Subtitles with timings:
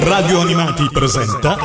[0.00, 1.58] Radio Animati presenta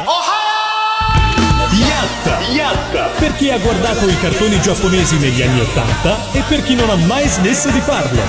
[1.72, 2.40] Yatta!
[2.52, 3.04] Yatta!
[3.18, 6.96] Per chi ha guardato i cartoni giapponesi negli anni Ottanta e per chi non ha
[6.96, 8.22] mai smesso di farlo.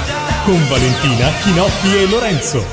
[0.44, 2.64] Con Valentina, Chinoppi e Lorenzo.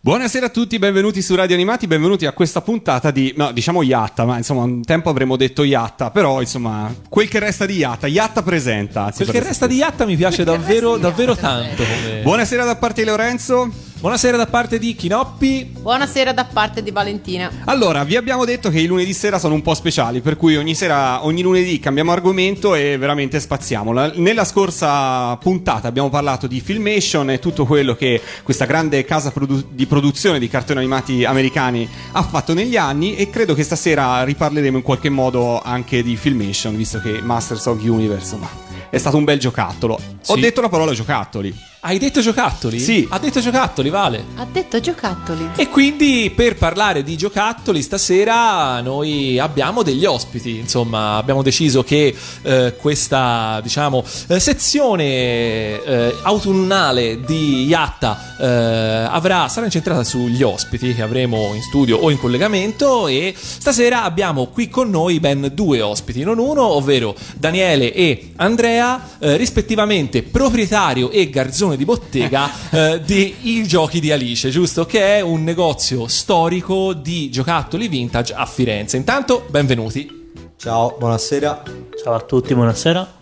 [0.00, 4.24] Buonasera a tutti, benvenuti su Radio Animati, benvenuti a questa puntata di, no, diciamo Yatta,
[4.24, 8.42] ma insomma un tempo avremmo detto Yatta, però insomma quel che resta di Yatta, Yatta
[8.42, 9.04] presenta.
[9.04, 11.82] anzi, Quel che resta di Yatta mi piace davvero, davvero tanto.
[11.84, 13.70] come- Buonasera da parte di Lorenzo.
[14.04, 15.76] Buonasera da parte di Chinoppi.
[15.80, 17.50] Buonasera da parte di Valentina.
[17.64, 20.74] Allora, vi abbiamo detto che i lunedì sera sono un po' speciali, per cui ogni
[20.74, 23.92] sera, ogni lunedì cambiamo argomento e veramente spaziamo.
[23.92, 29.30] La- Nella scorsa puntata abbiamo parlato di Filmation e tutto quello che questa grande casa
[29.34, 34.24] produ- di produzione di cartoni animati americani ha fatto negli anni e credo che stasera
[34.24, 38.48] riparleremo in qualche modo anche di Filmation, visto che Masters of Universe insomma,
[38.88, 39.94] è stato un bel giocattolo.
[40.26, 40.40] Ho Sì.
[40.40, 41.54] detto la parola giocattoli.
[41.86, 42.80] Hai detto giocattoli?
[42.80, 43.06] Sì.
[43.10, 44.24] Ha detto giocattoli, vale.
[44.36, 45.50] Ha detto giocattoli.
[45.54, 52.14] E quindi per parlare di giocattoli stasera noi abbiamo degli ospiti, insomma abbiamo deciso che
[52.40, 60.94] eh, questa diciamo eh, sezione eh, autunnale di Yatta eh, avrà, sarà incentrata sugli ospiti
[60.94, 65.82] che avremo in studio o in collegamento e stasera abbiamo qui con noi ben due
[65.82, 73.00] ospiti, non uno, ovvero Daniele e Andrea, eh, rispettivamente proprietario e garzone di bottega eh,
[73.04, 74.84] di I Giochi di Alice, giusto?
[74.86, 78.96] Che è un negozio storico di giocattoli vintage a Firenze.
[78.96, 80.22] Intanto, benvenuti.
[80.56, 81.62] Ciao, buonasera.
[82.02, 83.16] Ciao a tutti, buonasera.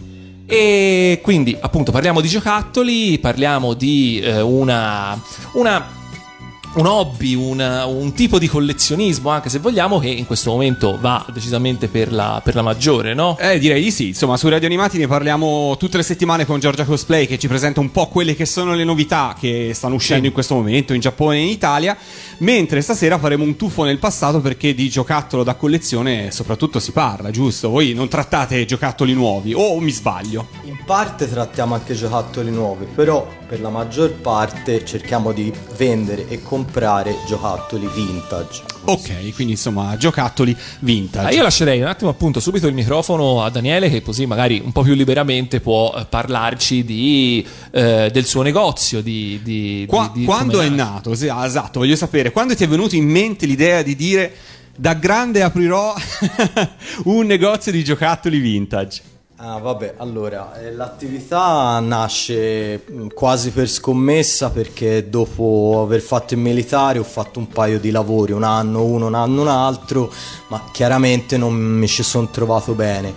[0.47, 5.19] E quindi, appunto, parliamo di giocattoli, parliamo di eh, una,
[5.55, 6.01] una-
[6.75, 11.25] un hobby, una- un tipo di collezionismo, anche se vogliamo, che in questo momento va
[11.33, 13.37] decisamente per la, per la maggiore, no?
[13.39, 14.09] Eh, direi di sì.
[14.09, 17.81] Insomma, su Radio Animati ne parliamo tutte le settimane con Giorgia Cosplay che ci presenta
[17.81, 21.37] un po' quelle che sono le novità che stanno uscendo in questo momento in Giappone
[21.37, 21.97] e in Italia.
[22.39, 27.31] Mentre stasera faremo un tuffo nel passato perché di giocattolo da collezione soprattutto si parla,
[27.31, 27.69] giusto?
[27.69, 30.49] Voi non trattate giocattoli nuovi o mi sbaglio?
[30.65, 36.41] In parte trattiamo anche giocattoli nuovi, però per la maggior parte cerchiamo di vendere e
[36.41, 38.63] comprare giocattoli vintage.
[38.85, 41.27] Ok, quindi insomma, giocattoli vintage.
[41.27, 44.73] Ah, io lascerei un attimo appunto subito il microfono a Daniele che così magari un
[44.73, 50.21] po' più liberamente può eh, parlarci di, eh, del suo negozio, di, di- Qua- di-
[50.21, 51.15] di quando è nato?
[51.15, 54.33] Sì, ah, esatto, voglio sapere, quando ti è venuto in mente l'idea di dire
[54.75, 55.93] da grande aprirò
[57.05, 59.12] un negozio di giocattoli vintage?
[59.45, 66.39] Ah, vabbè, allora, eh, l'attività nasce mh, quasi per scommessa perché dopo aver fatto il
[66.39, 70.13] militare ho fatto un paio di lavori, un anno uno, un anno un altro,
[70.47, 73.13] ma chiaramente non mi ci sono trovato bene.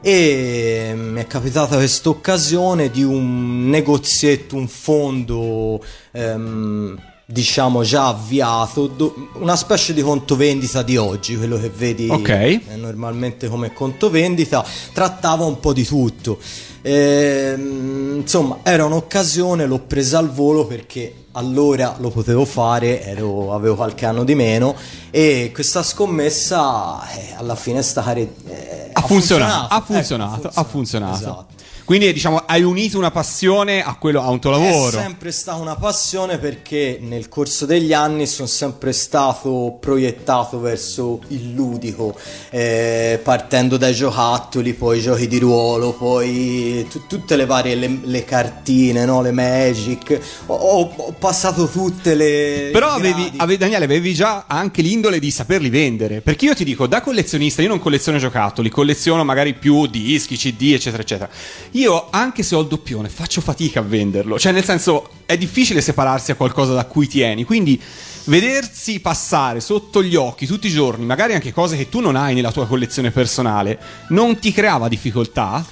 [0.00, 7.00] E mi è capitata questa occasione di un negozietto, un fondo, ehm,
[7.38, 8.90] diciamo già avviato,
[9.34, 12.28] una specie di conto vendita di oggi, quello che vedi Ok.
[12.30, 16.38] eh, normalmente come conto vendita, trattava un po' di tutto.
[16.80, 23.74] Ehm, insomma, era un'occasione, l'ho presa al volo perché allora lo potevo fare, ero- avevo
[23.74, 24.74] qualche anno di meno
[25.10, 30.50] e questa scommessa eh, alla fine è stata re- eh, Ha funzionato, ha Ecco, funzionato,
[30.54, 31.16] ha funzionato.
[31.18, 31.46] Esatto.
[31.88, 34.98] Quindi diciamo hai unito una passione a quello a un tuo lavoro.
[34.98, 41.20] È sempre stata una passione perché nel corso degli anni sono sempre stato proiettato verso
[41.28, 42.14] il ludico,
[42.50, 48.00] eh, partendo dai giocattoli, poi i giochi di ruolo, poi tu- tutte le varie le,
[48.04, 49.22] le cartine, no?
[49.22, 50.20] le Magic.
[50.44, 50.54] Ho,
[50.94, 52.68] ho- passato tutte le.
[52.70, 53.36] Però avevi, gradi.
[53.38, 56.20] ave- Daniele, avevi già anche l'indole di saperli vendere.
[56.20, 60.72] Perché io ti dico, da collezionista, io non colleziono giocattoli, colleziono magari più dischi, CD,
[60.74, 61.30] eccetera, eccetera.
[61.78, 64.36] Io, anche se ho il doppione, faccio fatica a venderlo.
[64.36, 67.44] Cioè, nel senso, è difficile separarsi a qualcosa da cui tieni.
[67.44, 67.80] Quindi,
[68.24, 72.34] vedersi passare sotto gli occhi tutti i giorni, magari anche cose che tu non hai
[72.34, 73.78] nella tua collezione personale,
[74.08, 75.64] non ti creava difficoltà?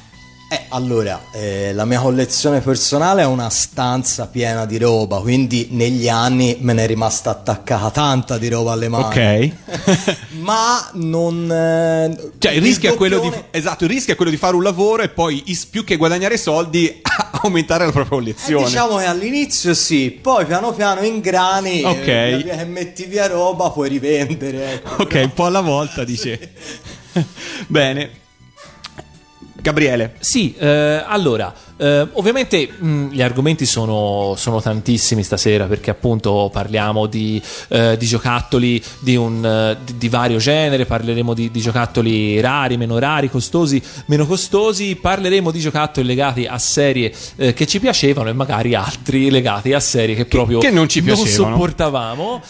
[0.49, 6.09] Eh, allora, eh, la mia collezione personale è una stanza piena di roba, quindi negli
[6.09, 9.05] anni me ne è rimasta attaccata tanta di roba alle mani.
[9.07, 10.17] Ok.
[10.39, 11.51] Ma non...
[11.51, 14.55] eh, Cioè, il rischio, è quello di, doppione- esatto, il rischio è quello di fare
[14.55, 17.03] un lavoro e poi, is- più che guadagnare soldi,
[17.43, 18.67] aumentare la propria Eh, collezione.
[18.67, 22.07] diciamo che all'inizio sì, poi piano piano ingrani, Ok.
[22.07, 24.75] eh, via via che metti via roba puoi rivendere.
[24.75, 25.03] ecco.
[25.03, 26.53] Ok, un po' alla volta, dice.
[27.67, 28.25] Bene.
[29.67, 30.15] Gabriele.
[30.21, 37.05] Sì, eh, allora, Eh, ovviamente mh, gli argomenti sono, sono tantissimi stasera perché appunto parliamo
[37.07, 42.79] di, eh, di giocattoli di, un, eh, di, di vario genere, parleremo di, giocattoli rari,
[42.79, 48.31] meno rari, costosi, meno costosi, parleremo di giocattoli legati a serie eh, che ci piacevano
[48.31, 51.57] e magari altri legati a serie che proprio che non ci piacevano.
[51.57, 52.43] sopportavamo.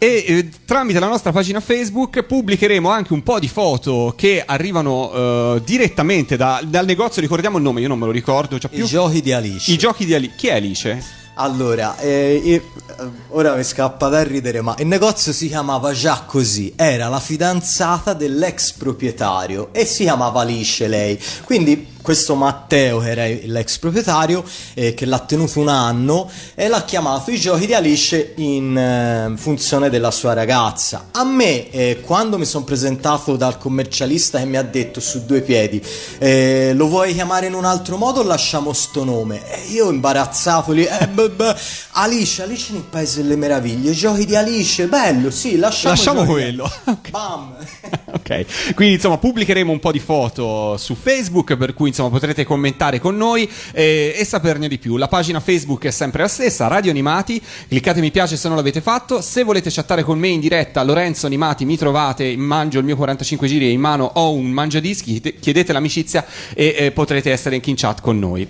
[0.00, 5.60] E eh, tramite la nostra pagina Facebook pubblicheremo anche un po' di foto che arrivano
[5.64, 7.20] direttamente da- dal negozio.
[7.20, 8.56] Ricordiamo il nome, io non me lo ricordo.
[8.58, 8.86] Già I più.
[8.86, 9.70] giochi di Alice.
[9.70, 10.34] I giochi di Alice.
[10.36, 11.16] Chi è Alice?
[11.40, 12.62] Allora, eh, io-
[12.98, 16.72] eh, ora mi scappa da ridere, ma il negozio si chiamava già così.
[16.74, 21.16] Era la fidanzata dell'ex proprietario e si chiamava Alice lei.
[21.44, 26.82] Quindi questo Matteo, che era l'ex proprietario, eh, che l'ha tenuto un anno, e l'ha
[26.82, 31.08] chiamato i giochi di Alice in eh, funzione della sua ragazza.
[31.12, 35.42] A me, eh, quando mi sono presentato dal commercialista che mi ha detto su due
[35.42, 35.84] piedi,
[36.16, 39.42] eh, lo vuoi chiamare in un altro modo o lasciamo sto nome?
[39.46, 41.54] E io imbarazzato lì, eh, beh, beh,
[41.90, 46.72] Alice, Alice nel Paese delle Meraviglie, giochi di Alice, bello, sì, lasciamo, Lasciamo quello.
[46.84, 47.10] Ok.
[47.10, 47.54] Bam!
[48.16, 53.00] ok, quindi insomma pubblicheremo un po' di foto su Facebook per cui insomma potrete commentare
[53.00, 54.96] con noi eh, e saperne di più.
[54.96, 58.80] La pagina Facebook è sempre la stessa, Radio Animati, cliccate mi piace se non l'avete
[58.80, 62.96] fatto, se volete chattare con me in diretta, Lorenzo Animati, mi trovate, mangio il mio
[62.96, 66.24] 45 giri e in mano ho un mangiadischi, chiede- chiedete l'amicizia
[66.54, 68.46] e eh, potrete essere in chat con noi.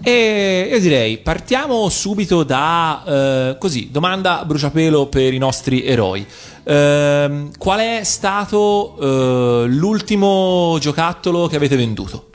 [0.00, 6.24] E io direi partiamo subito da eh, così, domanda bruciapelo per i nostri eroi.
[6.64, 12.27] Ehm, qual è stato eh, l'ultimo giocattolo che avete venduto?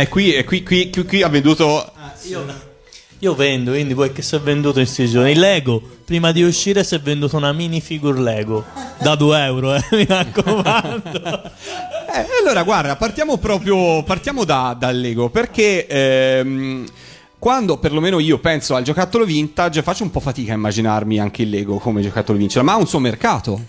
[0.00, 1.92] Eh, qui, eh, qui, qui, qui, qui ha venduto...
[3.20, 5.32] Io vendo, quindi poi che si è venduto in questi giorni?
[5.32, 8.64] Il Lego, prima di uscire si è venduto una minifigure Lego.
[9.00, 11.42] Da 2 euro, eh, mi raccomando.
[12.10, 16.86] Eh, allora, guarda, partiamo proprio partiamo da, dal Lego perché ehm,
[17.38, 21.50] quando perlomeno io penso al giocattolo vintage faccio un po' fatica a immaginarmi anche il
[21.50, 23.60] Lego come giocattolo vintage, ma ha un suo mercato.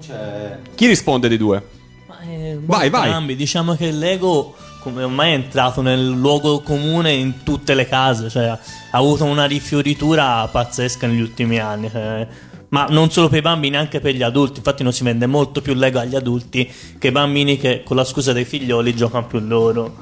[0.00, 1.62] Cioè, Chi risponde dei due?
[2.06, 3.04] Ma, eh, Vai, vai.
[3.08, 3.36] entrambi.
[3.36, 8.28] Diciamo che il Lego come ormai è entrato nel luogo comune in tutte le case,
[8.28, 8.58] cioè ha
[8.90, 11.88] avuto una rifioritura pazzesca negli ultimi anni.
[11.88, 12.26] cioè,
[12.70, 14.58] ma non solo per i bambini, anche per gli adulti.
[14.58, 18.04] Infatti, non si vende molto più Lego agli adulti che ai bambini che con la
[18.04, 19.94] scusa dei figlioli giocano più loro.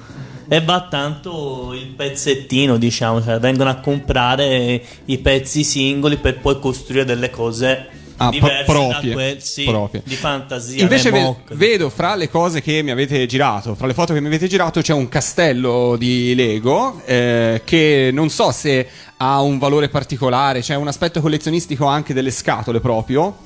[0.49, 6.59] E va tanto il pezzettino, diciamo, cioè vengono a comprare i pezzi singoli per poi
[6.59, 10.03] costruire delle cose Ah, diverse proprie, quel, sì, proprie.
[10.05, 10.83] di fantasia.
[10.83, 14.27] Invece ve- vedo fra le cose che mi avete girato, fra le foto che mi
[14.27, 18.87] avete girato c'è un castello di Lego eh, che non so se
[19.17, 23.39] ha un valore particolare, c'è un aspetto collezionistico anche delle scatole proprio.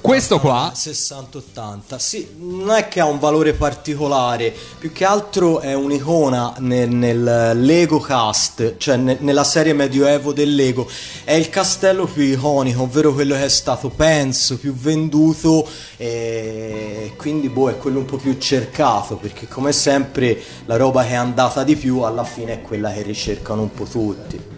[0.00, 5.74] Questo qua 60-80, sì, non è che ha un valore particolare, più che altro è
[5.74, 10.88] un'icona nel, nel Lego Cast, cioè ne- nella serie medioevo del Lego.
[11.22, 17.48] È il castello più iconico, ovvero quello che è stato, penso, più venduto e quindi
[17.48, 20.36] boh, è quello un po' più cercato, perché come sempre
[20.66, 23.84] la roba che è andata di più alla fine è quella che ricercano un po'
[23.84, 24.49] tutti.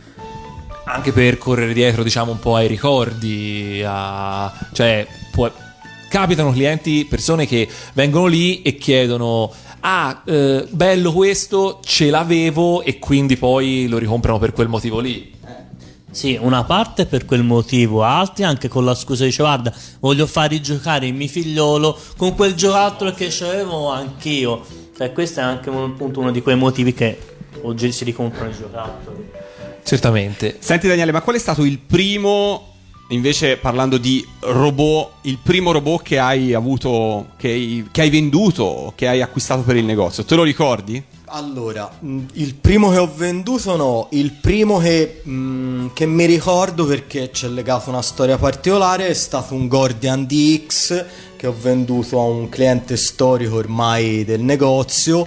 [0.84, 5.50] Anche per correre dietro, diciamo, un po' ai ricordi, a- cioè, può-
[6.08, 9.50] capitano clienti, persone che vengono lì e chiedono:
[9.80, 15.32] Ah, eh, bello questo, ce l'avevo, e quindi poi lo ricomprano per quel motivo lì.
[16.10, 20.50] Sì, una parte per quel motivo, altri anche con la scusa dice guarda, voglio far
[20.50, 24.62] rigiocare il mio figliolo con quel giocattolo che avevo anch'io.
[24.94, 27.18] Cioè, questo è anche un, appunto uno di quei motivi che
[27.62, 29.30] oggi si ricomprano i giocattoli.
[29.84, 30.56] Certamente.
[30.60, 32.74] Senti Daniele, ma qual è stato il primo,
[33.08, 38.92] invece parlando di robot, il primo robot che hai avuto, che hai, che hai venduto,
[38.96, 40.24] che hai acquistato per il negozio?
[40.24, 41.02] Te lo ricordi?
[41.34, 46.84] Allora, mh, il primo che ho venduto no, il primo che, mh, che mi ricordo
[46.84, 51.04] perché c'è legato una storia particolare è stato un Gordian DX
[51.36, 55.26] che ho venduto a un cliente storico ormai del negozio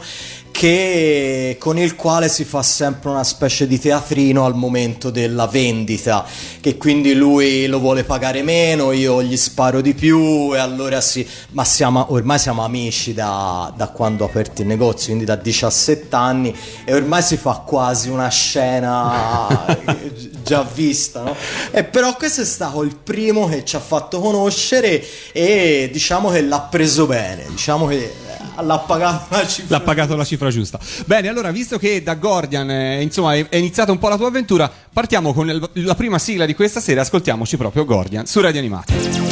[0.58, 6.26] che, con il quale si fa sempre una specie di teatrino al momento della vendita
[6.62, 11.28] che quindi lui lo vuole pagare meno io gli sparo di più e allora sì
[11.50, 16.16] ma siamo, ormai siamo amici da, da quando ho aperto il negozio quindi da 17
[16.16, 19.78] anni e ormai si fa quasi una scena
[20.42, 21.36] già vista no?
[21.72, 26.42] e però questo è stato il primo che ci ha fatto conoscere e diciamo che
[26.42, 28.24] l'ha preso bene diciamo che
[28.62, 30.80] l'ha pagato la cifra L'ha pagato la cifra giusta.
[31.06, 34.72] Bene, allora, visto che da Gordian, eh, insomma, è, iniziata un po' la tua avventura,
[34.92, 37.02] partiamo con la prima sigla di questa sera.
[37.02, 39.25] Ascoltiamoci proprio Gordian su Radio Animati.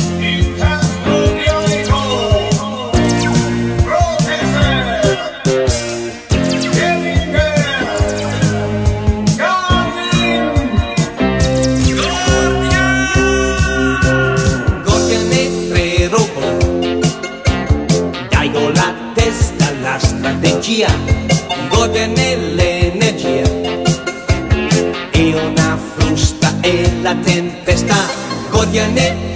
[27.22, 28.10] tempestad,
[28.52, 29.33] Godianet.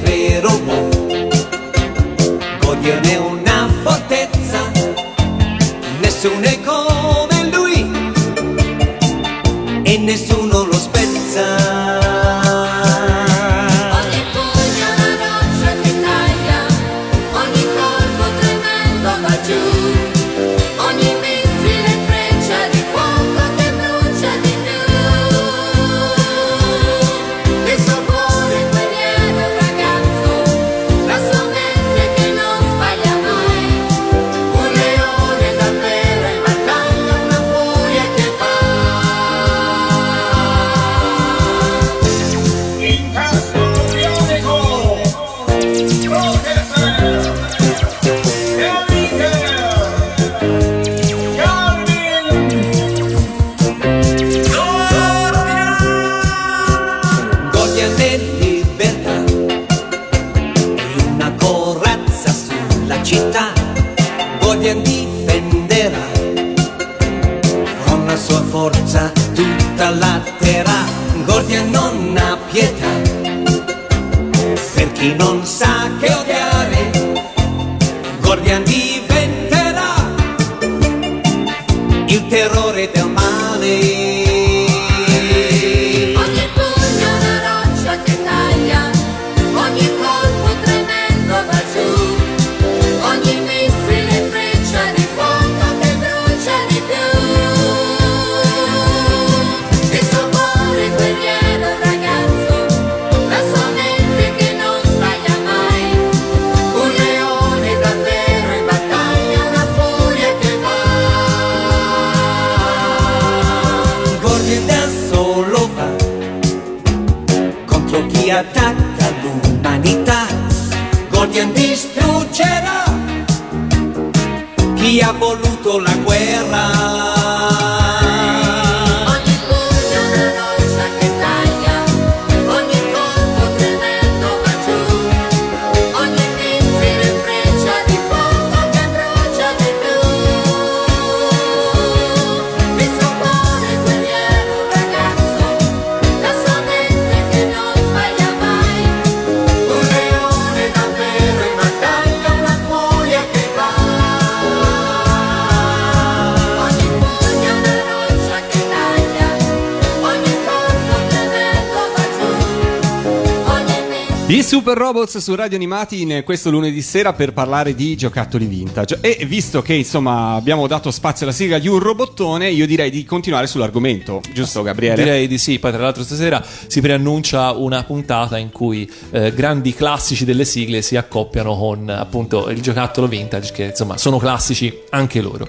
[164.47, 168.99] Super Robots su Radio Animati in questo lunedì sera per parlare di giocattoli vintage.
[169.01, 173.03] E visto che insomma abbiamo dato spazio alla sigla di un robottone, io direi di
[173.03, 175.03] continuare sull'argomento, giusto Gabriele?
[175.03, 179.73] Direi di sì, poi tra l'altro stasera si preannuncia una puntata in cui eh, grandi
[179.73, 185.19] classici delle sigle si accoppiano con appunto il giocattolo vintage, che insomma sono classici anche
[185.19, 185.45] loro.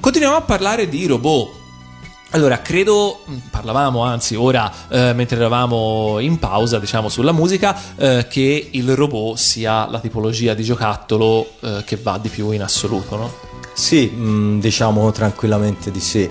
[0.00, 1.66] Continuiamo a parlare di robot.
[2.32, 8.26] Allora, credo, mh, parlavamo anzi ora eh, mentre eravamo in pausa, diciamo sulla musica, eh,
[8.28, 13.16] che il robot sia la tipologia di giocattolo eh, che va di più in assoluto,
[13.16, 13.32] no?
[13.72, 16.28] Sì, mm, diciamo tranquillamente di sì.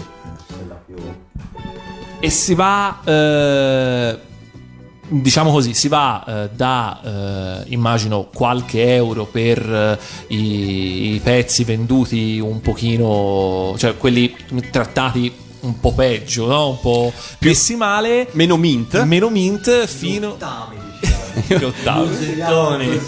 [2.20, 4.20] E si va, eh,
[5.08, 12.39] diciamo così, si va eh, da, eh, immagino, qualche euro per i, i pezzi venduti
[12.39, 14.36] un pochino, cioè quelli
[14.70, 16.69] trattati un po' peggio, no?
[16.69, 19.01] Un po' messi male, Meno mint.
[19.03, 20.37] meno mint, fino...
[21.47, 22.99] I rottami.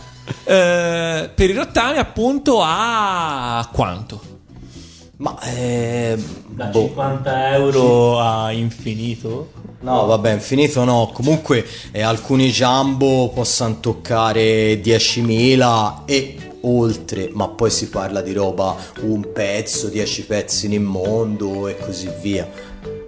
[0.44, 4.20] Eh, per i rottami appunto a quanto?
[5.18, 6.16] Ma eh,
[6.48, 6.86] Da boh.
[6.86, 9.52] 50 euro a infinito?
[9.80, 11.10] No, vabbè, infinito no.
[11.12, 18.76] Comunque eh, alcuni jumbo possano toccare 10.000 e oltre, ma poi si parla di roba
[19.02, 22.48] un pezzo, 10 pezzi in mondo e così via.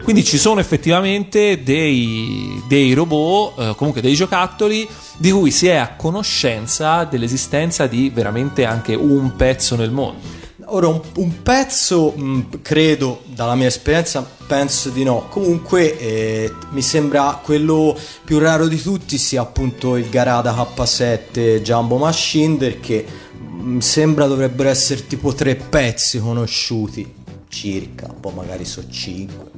[0.02, 5.76] Quindi ci sono effettivamente dei, dei robot, eh, comunque dei giocattoli, di cui si è
[5.76, 10.40] a conoscenza dell'esistenza di veramente anche un pezzo nel mondo.
[10.74, 15.26] Ora, un, un pezzo, mh, credo, dalla mia esperienza, penso di no.
[15.28, 21.98] Comunque, eh, mi sembra quello più raro di tutti sia appunto il Garada K7 Jumbo
[21.98, 23.04] Machine, perché
[23.50, 27.16] mi sembra dovrebbero essere tipo tre pezzi conosciuti,
[27.48, 29.50] circa, un po' magari so 5.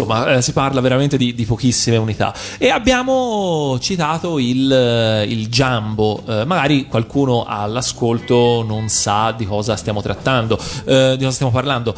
[0.00, 2.34] Insomma, eh, si parla veramente di, di pochissime unità.
[2.56, 6.22] E abbiamo citato il, eh, il Jumbo.
[6.26, 11.94] Eh, magari qualcuno all'ascolto non sa di cosa stiamo trattando, eh, di cosa stiamo parlando.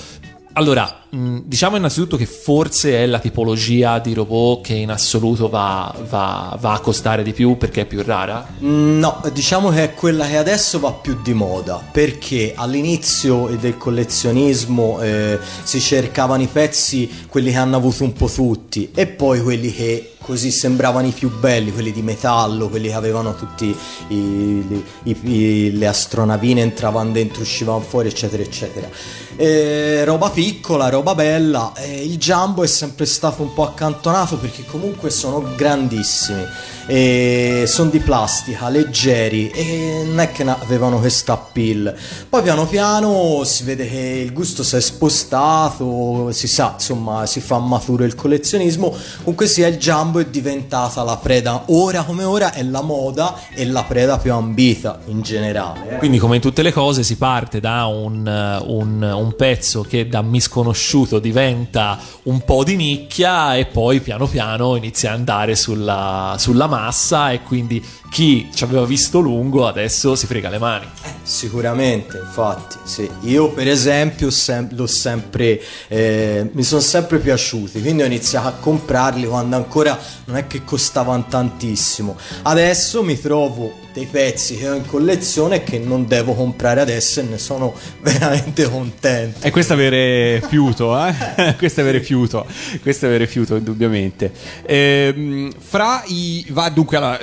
[0.54, 5.94] Allora, mh, diciamo innanzitutto che forse è la tipologia di robot che in assoluto va,
[6.08, 8.46] va- va a costare di più perché è più rara.
[8.62, 13.76] Mm, No, diciamo che è quella che adesso va più di moda perché all'inizio del
[13.78, 19.40] collezionismo eh, si cercavano i pezzi, quelli che hanno avuto un po' tutti e poi
[19.42, 23.76] quelli che così sembravano i più belli, quelli di metallo, quelli che avevano tutti
[24.08, 28.88] i- i- i- le astronavine, entravano dentro, uscivano fuori, eccetera, eccetera.
[29.36, 34.64] Eh, roba piccola, roba bella, eh, il Jumbo è sempre stato un po' accantonato perché
[34.64, 36.44] comunque sono grandissimi,
[36.86, 41.94] e sono di plastica, leggeri e non è che avevano questa appeal.
[42.28, 47.40] Poi piano piano si vede che il gusto si è spostato, si sa, insomma, si
[47.40, 48.94] fa maturo il collezionismo.
[49.18, 53.64] Comunque sia il Jumbo è diventata la preda, ora come ora è la moda e
[53.66, 55.94] la preda più ambita in generale.
[55.94, 55.96] eh.
[55.98, 60.06] Quindi, come in tutte le cose, si parte da un, eh, un- un pezzo che
[60.08, 66.34] da misconosciuto diventa un po' di nicchia e poi piano piano inizia ad andare sulla,
[66.38, 70.86] sulla massa e quindi chi ci aveva visto lungo adesso si frega le mani.
[71.22, 73.08] Sicuramente, infatti, sì.
[73.22, 78.52] Io per esempio sem- l'ho sempre, eh, mi sono sempre piaciuti, quindi ho iniziato a
[78.52, 82.18] comprarli quando ancora non è che costavano tantissimo.
[82.42, 87.20] Adesso mi trovo dei pezzi che ho in collezione e che non devo comprare adesso
[87.20, 89.46] e ne sono veramente contento.
[89.46, 91.54] E questo è avere fiuto, eh?
[91.58, 92.46] questo è avere fiuto,
[92.80, 94.32] questo è avere fiuto, indubbiamente.
[94.64, 96.46] Ehm, fra i.
[96.50, 97.18] Va, dunque, allora,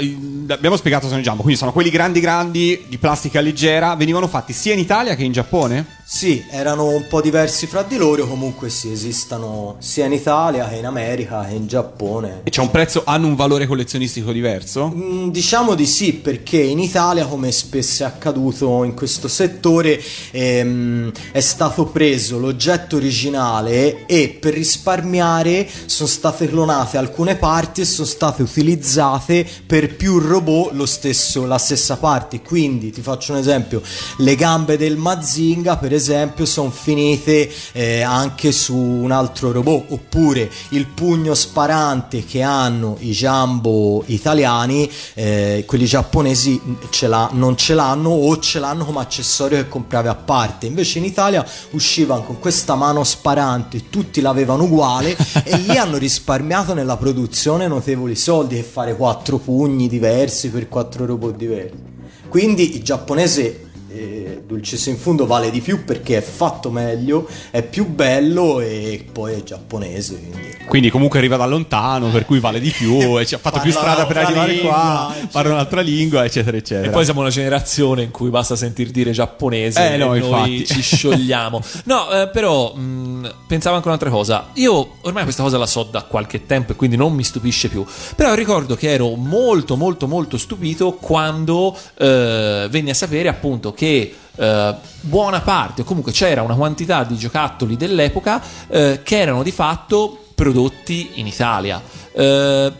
[0.47, 4.53] abbiamo spiegato sono i Jumbo, quindi sono quelli grandi grandi di plastica leggera, venivano fatti
[4.53, 5.97] sia in Italia che in Giappone?
[6.11, 10.77] Sì, erano un po' diversi fra di loro, comunque sì, esistono sia in Italia che
[10.77, 12.41] in America che in Giappone.
[12.45, 14.91] E c'è un prezzo, hanno un valore collezionistico diverso?
[14.93, 20.01] Mm, Diciamo di sì, perché in Italia, come spesso è accaduto in questo settore,
[20.31, 27.85] ehm, è stato preso l'oggetto originale e per risparmiare sono state clonate alcune parti e
[27.85, 32.41] sono state utilizzate per più robot lo stesso, la stessa parte.
[32.41, 33.83] Quindi ti faccio un esempio:
[34.17, 35.97] le gambe del Mazinga, per esempio,
[36.45, 43.11] sono finite eh, anche su un altro robot, oppure il pugno sparante che hanno i
[43.11, 46.59] Jumbo italiani, eh, quelli giapponesi
[46.89, 50.65] ce non ce l'hanno o ce l'hanno come accessorio che compravi a parte.
[50.65, 56.73] Invece in Italia uscivano con questa mano sparante, tutti l'avevano uguale e lì hanno risparmiato
[56.73, 61.97] nella produzione notevoli soldi che fare quattro pugni diversi per quattro robot diversi.
[62.29, 67.61] Quindi il giapponese eh, Dulcis in fondo vale di più perché è fatto meglio, è
[67.63, 70.19] più bello e poi è giapponese.
[70.19, 70.57] Quindi.
[70.65, 73.71] Quindi comunque arriva da lontano, per cui vale di più, e ci ha fatto più
[73.71, 75.27] strada per arrivare lingua, qua, eccetera.
[75.31, 76.87] parla un'altra lingua, eccetera, eccetera.
[76.87, 80.19] E poi siamo una generazione in cui basta sentir dire giapponese Eh, e no, noi
[80.19, 80.65] infatti.
[80.67, 81.61] ci sciogliamo.
[81.85, 84.49] No, eh, però mh, pensavo anche un'altra cosa.
[84.53, 87.83] Io ormai questa cosa la so da qualche tempo e quindi non mi stupisce più.
[88.15, 94.13] Però ricordo che ero molto molto molto stupito quando eh, venni a sapere appunto che
[94.35, 99.51] eh, buona parte o comunque c'era una quantità di giocattoli dell'epoca eh, che erano di
[99.51, 101.81] fatto prodotti in Italia.
[102.11, 102.73] Eh,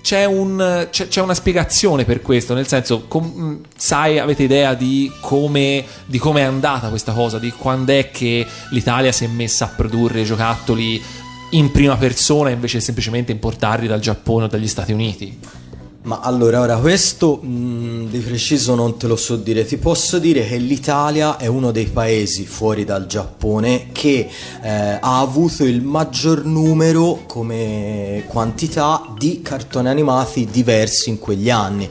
[0.00, 4.72] c'è, un- c'è- c'è una spiegazione per questo, nel senso, com- mh, sai, avete idea
[4.74, 9.28] di come, di come è andata questa cosa, di quando è che l'Italia si è
[9.28, 11.02] messa a produrre giocattoli
[11.50, 15.38] in prima persona invece semplicemente importarli dal Giappone o dagli Stati Uniti?
[16.06, 20.46] Ma allora, ora questo mh, di preciso non te lo so dire, ti posso dire
[20.46, 24.28] che l'Italia è uno dei paesi fuori dal Giappone che
[24.62, 31.90] eh, ha avuto il maggior numero come quantità di cartoni animati diversi in quegli anni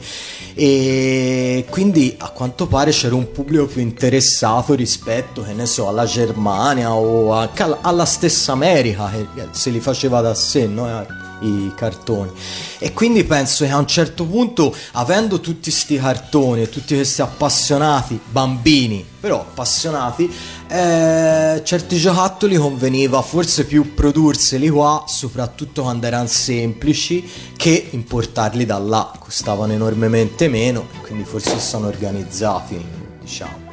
[0.54, 6.06] e quindi a quanto pare c'era un pubblico più interessato rispetto, che ne so, alla
[6.06, 11.24] Germania o anche alla, stessa America che se li faceva da sé, no?
[11.40, 12.30] I cartoni.
[12.78, 17.22] E quindi penso che a un certo punto avendo tutti sti cartoni e tutti questi
[17.22, 20.32] appassionati bambini però appassionati
[20.68, 28.78] eh, certi giocattoli conveniva forse più produrseli qua soprattutto quando erano semplici che importarli da
[28.78, 29.12] là.
[29.18, 32.84] Costavano enormemente meno quindi forse sono organizzati
[33.20, 33.65] diciamo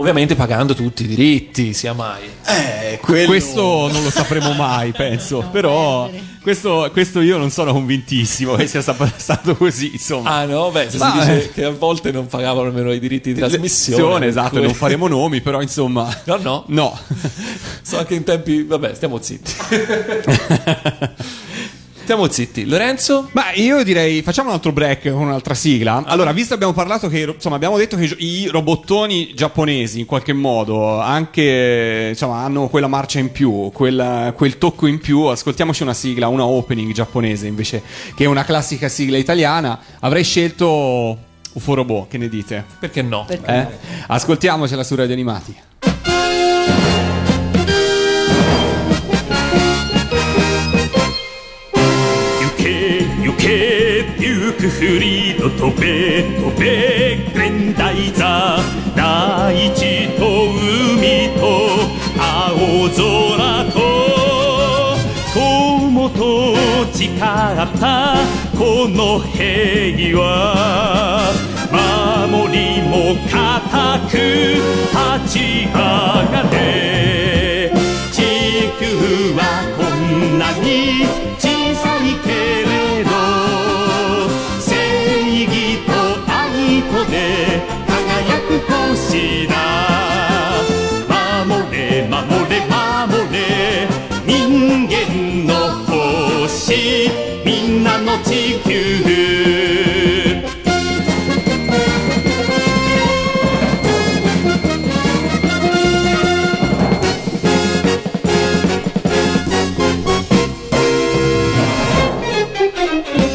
[0.00, 2.22] Ovviamente pagando tutti i diritti, sia mai.
[2.46, 3.26] eh, quello...
[3.26, 5.44] Questo non lo sapremo mai, penso.
[5.50, 6.24] Però credere.
[6.40, 10.30] questo, questo io non sono convintissimo che sia sta- stato così, insomma.
[10.30, 13.32] Ah no, beh, se Ma- si dice che a volte non pagavano nemmeno i diritti
[13.32, 14.26] di trasmissione.
[14.26, 16.16] esatto, cui- non faremo nomi, però insomma...
[16.26, 16.96] No, no, No.
[17.82, 18.62] sono anche in tempi...
[18.62, 19.52] Vabbè, stiamo zitti.
[22.08, 22.64] Stiamo zitti.
[22.64, 23.28] Lorenzo?
[23.32, 26.04] Ma io direi facciamo un altro break con un'altra sigla.
[26.06, 30.32] Allora, visto che abbiamo parlato che insomma abbiamo detto che i robottoni giapponesi in qualche
[30.32, 35.92] modo anche insomma hanno quella marcia in più, quella- quel tocco in più, ascoltiamoci una
[35.92, 37.82] sigla, una opening giapponese invece
[38.14, 39.78] che una classica sigla italiana.
[40.00, 41.18] Avrei scelto
[41.52, 42.64] UFO Robot, che ne dite?
[42.78, 43.26] Perché no?
[43.28, 43.66] Eh?
[44.06, 45.54] Ascoltiamocela su Radio Animati.
[53.38, 60.24] けデュークフリード飛べ飛べグレンダイザー大地と
[60.96, 61.40] 海と
[62.18, 62.98] 青空
[63.72, 63.76] と
[65.34, 66.18] 友と
[66.92, 68.16] 誓った
[68.58, 70.22] この平和
[71.70, 73.36] 守りも固
[74.10, 77.70] く立ち上がれ。
[78.10, 78.16] 地
[78.80, 78.82] 球
[79.36, 79.40] は
[79.76, 80.66] こんなに
[81.38, 81.46] 小
[81.76, 82.28] さいけ
[82.62, 82.97] れど
[92.66, 93.88] 守れ
[94.26, 95.52] 人間の
[95.84, 97.10] 星
[97.44, 98.68] みんなの地球。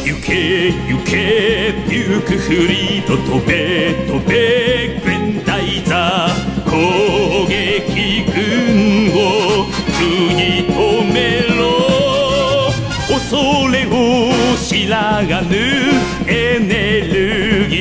[0.04, 4.83] 行け行けビュークフリード飛べ飛べ。
[14.74, 15.54] を知らがぬ
[16.26, 17.76] エネルギ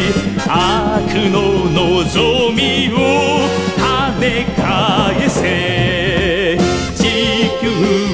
[0.00, 0.10] ー。
[0.50, 2.96] 悪の望みを
[3.76, 6.58] 跳ね返せ。
[6.96, 7.02] 地
[7.60, 7.64] 球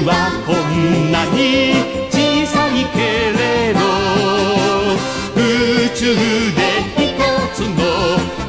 [0.05, 0.11] は
[0.45, 1.73] こんなに
[2.11, 2.99] 小さいけ
[3.35, 3.79] れど。
[5.35, 5.39] 宇
[5.95, 6.61] 宙で
[6.97, 7.03] 一
[7.55, 7.73] つの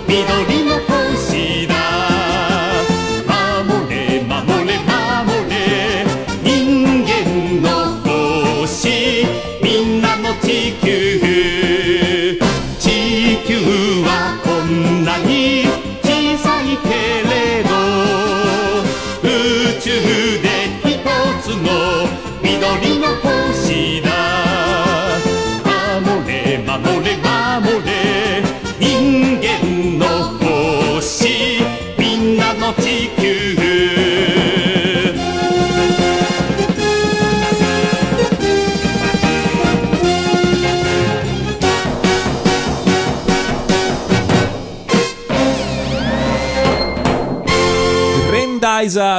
[0.06, 0.55] 緑。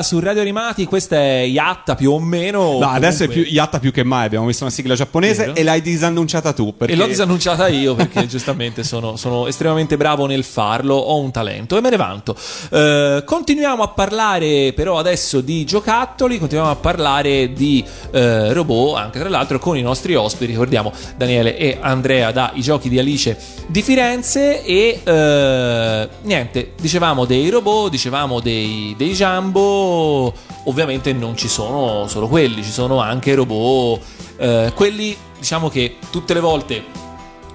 [0.02, 2.80] Su Radio Animati, questa è Yatta più o meno.
[2.80, 4.26] No, adesso è più comunque- Yatta più che mai.
[4.26, 5.56] Abbiamo messo una sigla giapponese Vero.
[5.56, 6.76] e l'hai disannunciata tu.
[6.76, 6.94] Perché...
[6.94, 11.78] E l'ho disannunciata io perché giustamente sono, sono estremamente bravo nel farlo, ho un talento
[11.78, 12.36] e me ne vanto.
[12.72, 19.20] Eh, continuiamo a parlare però adesso di giocattoli, continuiamo a parlare di eh, robot, anche
[19.20, 23.38] tra l'altro con i nostri ospiti, ricordiamo Daniele e Andrea da I Giochi di Alice
[23.68, 31.47] di Firenze e eh, niente, dicevamo dei robot, dicevamo dei, dei Jumbo, ovviamente non ci
[31.47, 34.02] sono solo quelli, ci sono anche robot,
[34.38, 36.84] eh, quelli diciamo che tutte le volte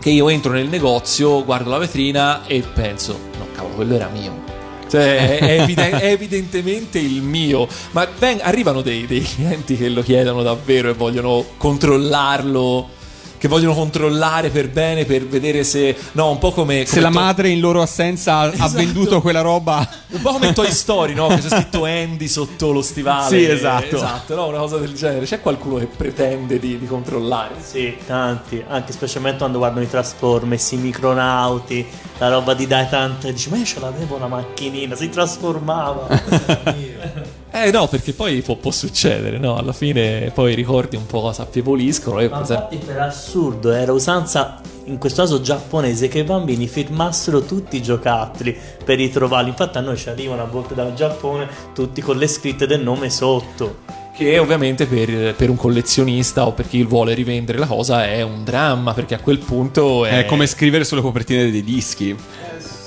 [0.01, 4.42] che io entro nel negozio, guardo la vetrina e penso, no cavolo, quello era mio.
[4.88, 7.68] Cioè, è, eviden- è evidentemente il mio.
[7.92, 13.01] Ma ven- arrivano dei, dei clienti che lo chiedono davvero e vogliono controllarlo.
[13.43, 15.97] Che vogliono controllare per bene, per vedere se.
[16.13, 16.85] No, un po' come.
[16.87, 18.73] Se come la to- madre in loro assenza ha- ha Esatto.
[18.77, 19.85] venduto quella roba.
[20.11, 21.27] Un po' come Toy Story, no?
[21.27, 23.37] Che c'è scritto Andy sotto lo stivale.
[23.37, 23.97] Sì, esatto.
[23.97, 24.47] Esatto, no?
[24.47, 25.27] Una cosa del genere.
[25.27, 27.55] C'è qualcuno che pretende di, di controllare.
[27.61, 31.85] Sì, tanti, anche specialmente quando guardano i Transformers, i micronauti,
[32.19, 36.07] la roba di Dai Tanto e dici ma io ce l'avevo una macchinina, si trasformava.
[37.55, 39.57] Eh no, perché poi può, può succedere, no?
[39.57, 42.17] Alla fine poi i ricordi un po' si affievoliscono.
[42.17, 47.77] Ma infatti per assurdo era usanza, in questo caso giapponese, che i bambini firmassero tutti
[47.77, 49.51] i giocattoli per ritrovarli.
[49.51, 53.11] Infatti a noi ci arrivano a volte dal Giappone tutti con le scritte del nome
[53.11, 54.01] sotto.
[54.15, 58.45] Che ovviamente per, per un collezionista o per chi vuole rivendere la cosa è un
[58.45, 62.17] dramma, perché a quel punto è, È come scrivere sulle copertine dei dischi.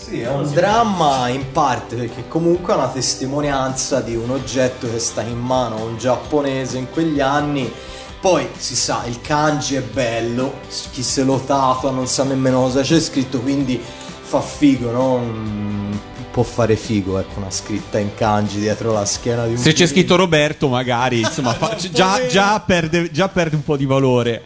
[0.08, 5.00] Sì, è un dramma in parte perché comunque è una testimonianza di un oggetto che
[5.00, 7.74] sta in mano a un giapponese in quegli anni.
[8.22, 10.60] Poi si sa, il kanji è bello,
[10.92, 15.14] chi se lo tatua non sa nemmeno cosa c'è scritto, quindi fa figo, no?
[15.14, 15.98] Un
[16.30, 19.88] può fare figo, ecco, una scritta in kanji dietro la schiena di un Se c'è
[19.88, 24.44] scritto Roberto, magari insomma, fa- già, già perde, già perde un po' di valore.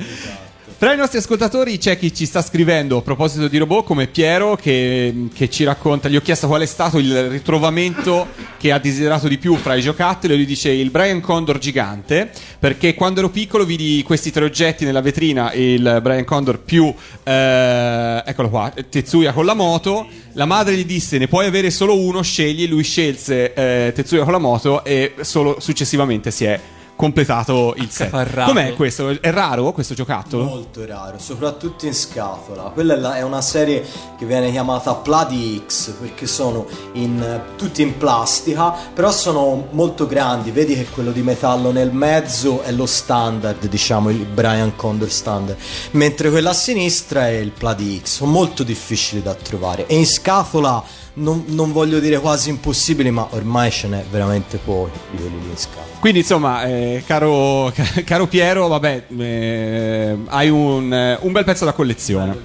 [0.79, 4.55] Tra i nostri ascoltatori c'è chi ci sta scrivendo a proposito di robot, come Piero,
[4.55, 6.07] che, che ci racconta.
[6.07, 9.81] Gli ho chiesto qual è stato il ritrovamento che ha desiderato di più fra i
[9.81, 10.31] giocattoli.
[10.31, 12.31] E lui dice il Brian Condor gigante.
[12.57, 18.23] Perché quando ero piccolo vidi questi tre oggetti nella vetrina: il Brian Condor più eh,
[18.25, 20.07] eccolo qua, Tetsuya con la moto.
[20.35, 22.69] La madre gli disse: Ne puoi avere solo uno, scegli.
[22.69, 26.57] Lui scelse eh, Tetsuya con la moto e solo successivamente si è
[26.99, 28.09] completato il set.
[28.43, 29.21] Com'è questo?
[29.21, 30.43] È raro questo giocattolo?
[30.43, 32.63] Molto raro, soprattutto in scatola.
[32.63, 37.81] Quella è, la- è una serie che viene chiamata Pladi X perché sono in, tutti
[37.83, 40.51] in plastica, però sono molto grandi.
[40.51, 45.57] Vedi che quello di metallo nel mezzo è lo standard, diciamo il Brian Condor standard,
[45.91, 48.15] mentre quella a sinistra è il Pladi X.
[48.17, 50.83] Sono molto difficili da trovare e in scatola
[51.19, 55.49] non, non voglio dire quasi impossibili, ma ormai ce n'è veramente pochi di quelli lì
[55.49, 55.85] in scatola.
[55.99, 57.71] Quindi, insomma, eh, caro,
[58.05, 62.37] caro Piero, vabbè, eh, hai un, eh, un bel pezzo da collezione.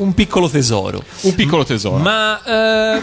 [0.00, 1.02] Un piccolo tesoro.
[1.22, 1.98] Un piccolo tesoro.
[1.98, 3.02] Ma eh,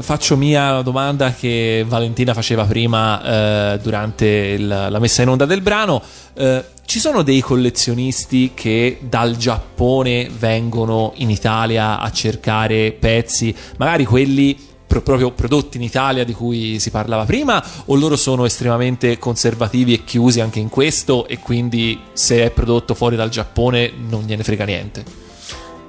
[0.00, 5.46] faccio mia la domanda che Valentina faceva prima eh, durante il- la messa in onda
[5.46, 6.00] del brano.
[6.34, 14.04] Eh, ci sono dei collezionisti che dal Giappone vengono in Italia a cercare pezzi, magari
[14.04, 14.56] quelli
[14.86, 19.94] pro- proprio prodotti in Italia di cui si parlava prima, o loro sono estremamente conservativi
[19.94, 24.44] e chiusi anche in questo e quindi se è prodotto fuori dal Giappone non gliene
[24.44, 25.21] frega niente?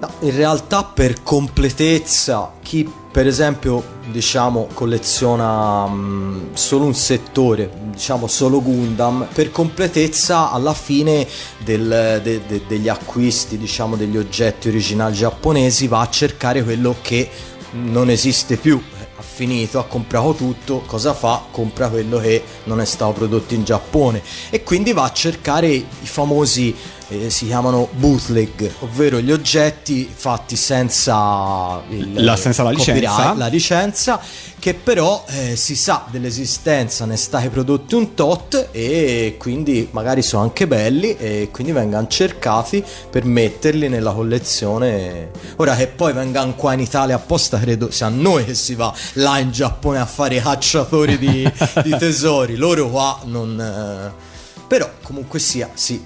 [0.04, 8.28] No, in realtà per completezza chi per esempio diciamo colleziona mm, solo un settore, diciamo
[8.28, 11.26] solo Gundam, per completezza alla fine
[11.60, 17.30] del- de- de- degli acquisti, diciamo degli oggetti originali giapponesi va a cercare quello che
[17.72, 18.82] non esiste più.
[19.16, 21.46] Ha finito, ha comprato tutto, cosa fa?
[21.50, 25.86] Compra quello che non è stato prodotto in Giappone e quindi va a cercare i
[26.02, 26.76] famosi
[27.14, 33.34] eh, si chiamano bootleg, ovvero gli oggetti fatti senza, il, La- senza la licenza.
[33.34, 34.20] la licenza,
[34.60, 40.22] che però eh, si sa dell'esistenza, ne è state prodotti un tot e quindi magari
[40.22, 45.32] sono anche belli e quindi vengano cercati per metterli nella collezione.
[45.58, 48.94] Ora che poi vengano qua in Italia apposta, credo sia a noi che si va
[49.14, 51.52] là in Giappone a fare i cacciatori di,
[51.84, 53.60] di tesori, loro qua non...
[53.60, 54.32] eh,
[54.66, 56.02] però comunque sia, sì,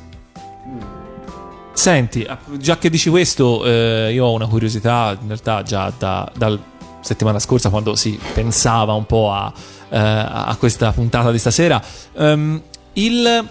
[1.77, 6.59] Senti, già che dici questo, eh, io ho una curiosità, in realtà già da, dal
[7.01, 9.53] settimana scorsa, quando si pensava un po' a,
[9.89, 11.79] eh, a questa puntata di stasera,
[12.17, 12.61] ehm,
[12.93, 13.47] il,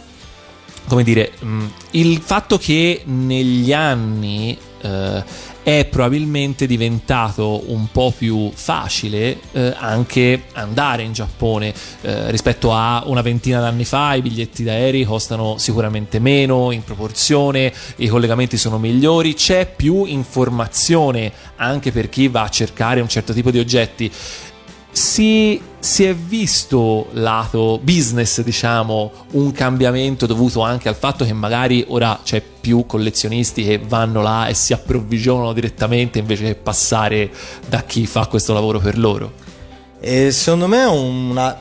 [0.89, 5.25] come dire, mm, il fatto che negli anni eh,
[5.67, 13.03] è probabilmente diventato un po' più facile eh, anche andare in Giappone eh, rispetto a
[13.07, 18.79] una ventina d'anni fa i biglietti d'aerei costano sicuramente meno in proporzione i collegamenti sono
[18.79, 24.09] migliori c'è più informazione anche per chi va a cercare un certo tipo di oggetti
[24.97, 31.85] si, si è visto lato business, diciamo, un cambiamento dovuto anche al fatto che magari
[31.89, 37.31] ora c'è più collezionisti che vanno là e si approvvigionano direttamente invece che passare
[37.69, 39.35] da chi fa questo lavoro per loro.
[40.01, 41.61] E secondo me una,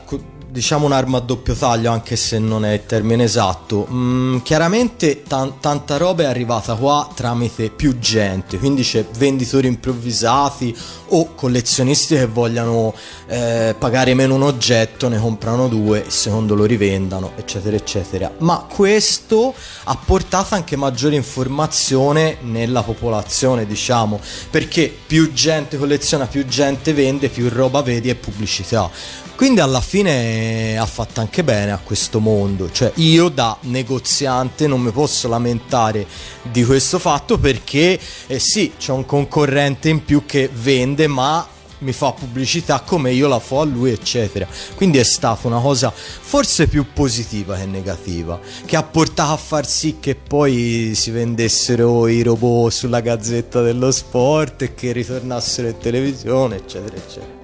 [0.56, 3.86] diciamo un'arma a doppio taglio, anche se non è il termine esatto.
[3.90, 10.74] Mm, chiaramente tan- tanta roba è arrivata qua tramite più gente, quindi c'è venditori improvvisati
[11.08, 12.94] o collezionisti che vogliano
[13.26, 18.32] eh, pagare meno un oggetto, ne comprano due e secondo lo rivendano, eccetera, eccetera.
[18.38, 19.52] Ma questo
[19.84, 24.18] ha portato anche maggiore informazione nella popolazione, diciamo,
[24.50, 28.90] perché più gente colleziona, più gente vende, più roba vedi e pubblicità.
[29.36, 34.80] Quindi alla fine ha fatto anche bene a questo mondo, cioè io da negoziante non
[34.80, 36.06] mi posso lamentare
[36.40, 41.46] di questo fatto perché eh sì, c'è un concorrente in più che vende ma
[41.80, 44.48] mi fa pubblicità come io la fo a lui eccetera.
[44.74, 49.66] Quindi è stata una cosa forse più positiva che negativa, che ha portato a far
[49.66, 55.76] sì che poi si vendessero i robot sulla gazzetta dello sport e che ritornassero in
[55.76, 57.35] televisione eccetera eccetera.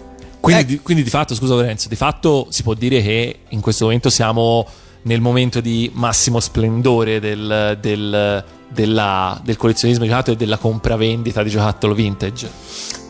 [0.42, 3.85] Quindi, di, quindi di fatto, scusa Lorenzo, di fatto si può dire che in questo
[3.85, 4.66] momento siamo
[5.02, 11.44] nel momento di massimo splendore del, del, della- del collezionismo di giocattoli e della compravendita
[11.44, 12.50] di giocattolo vintage.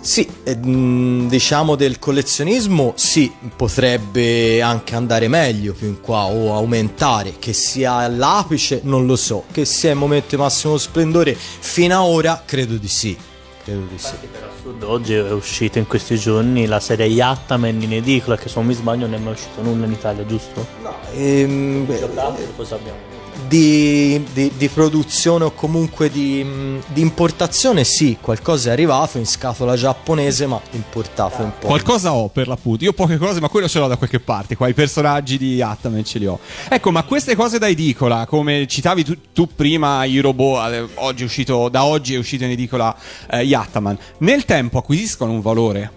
[0.03, 7.37] Sì, eh, diciamo del collezionismo sì, potrebbe anche andare meglio più in qua o aumentare,
[7.39, 12.05] che sia all'apice non lo so, che sia il momento di massimo splendore fino a
[12.05, 13.17] ora credo di sì.
[13.63, 14.15] Credo di sì.
[14.31, 18.55] Per assurdo, oggi è uscita in questi giorni la serie Yattaman in edicola, che se
[18.57, 20.67] non mi sbaglio non è mai uscito nulla in Italia, giusto?
[21.15, 22.09] Ehm, beh,
[22.57, 23.12] Cosa abbiamo?
[23.53, 26.43] Di, di- di produzione o comunque di,
[26.87, 31.67] di importazione sì, qualcosa è arrivato in scatola giapponese ma importato un po'.
[31.67, 34.57] Qualcosa ho per l'appunto, io poche cose, ma quello ce l'ho da qualche parte.
[34.57, 36.39] Qua i personaggi di Ataman ce li ho.
[36.67, 41.25] Ecco, ma queste cose da edicola, come citavi tu, tu prima, i robot, eh, oggi
[41.25, 42.97] uscito, da oggi è uscito in edicola
[43.31, 45.93] eh, Yattaman, nel tempo acquisiscono un valore?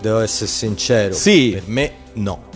[0.00, 1.50] Devo essere sincero, Sì.
[1.52, 2.48] per me no.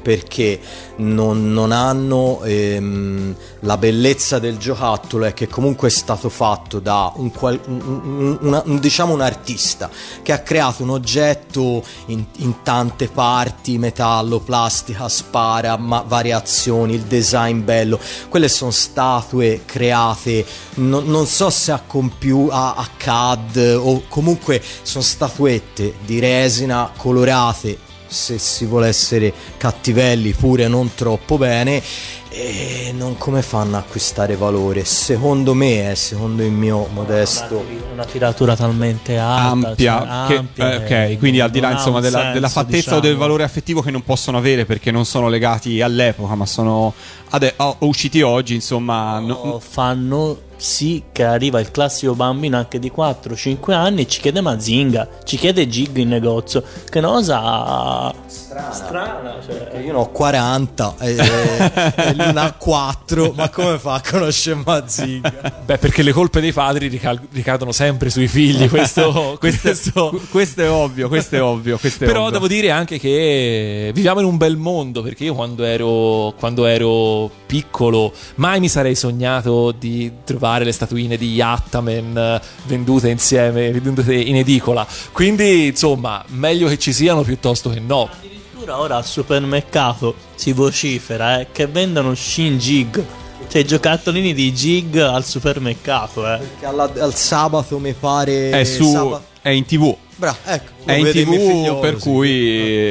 [0.00, 0.60] Perché
[0.96, 7.12] non, non hanno ehm, la bellezza del giocattolo è che comunque è stato fatto da
[7.16, 9.90] un, un- un- un- diciamo artista
[10.22, 17.02] che ha creato un oggetto in, in tante parti, metallo, plastica, spara, ma variazioni, il
[17.02, 17.98] design bello.
[18.28, 24.62] Quelle sono statue create, non, non so se a, compiu- a, a CAD o comunque
[24.82, 31.82] sono statuette di resina colorate se si vuole essere cattivelli pure non troppo bene
[32.30, 38.04] e non come fanno a acquistare valore secondo me eh, secondo il mio modesto Una
[38.04, 42.00] tiratura talmente alta, ampia, cioè, che- ampia, eh, eh, ok, quindi al di là insomma
[42.00, 43.18] della, senso, della fattezza o del diciamo.
[43.20, 46.92] valore affettivo che non possono avere perché non sono legati all'epoca, ma sono
[47.30, 49.18] ade- o- usciti oggi, insomma.
[49.20, 54.20] no- No, fanno sì che arriva il classico bambino anche di 4-5 anni e ci
[54.20, 58.12] chiede Mazinga, ci chiede Gig in negozio, che cosa
[58.72, 59.78] strana, cioè.
[59.80, 64.60] io ne ho 40 e, e lui ne ha 4 ma come fa a conoscere
[64.64, 68.68] Mazinga Beh, perché le colpe dei padri rical- ricadono sempre sui figli.
[68.68, 71.78] Questo, questo- questo è ovvio, questo è ovvio.
[71.78, 72.32] Questo è Però ovvio.
[72.32, 77.30] devo dire anche che viviamo in un bel mondo perché io quando ero, quando ero
[77.46, 84.36] piccolo mai mi sarei sognato di trovare le statuine di Yattaman vendute insieme, vendute in
[84.36, 84.86] edicola.
[85.12, 88.08] Quindi insomma, meglio che ci siano piuttosto che no.
[88.68, 93.02] Addirittura ora al supermercato si vocifera eh, che vendono Shin Jig,
[93.48, 96.26] cioè i giocattolini di Jig al supermercato.
[96.30, 96.38] Eh.
[96.60, 99.96] Che alla- al sabato mi pare È, su, sabato- è in tv.
[100.16, 102.08] Bra, ecco, È in tv, per sì.
[102.08, 102.30] cui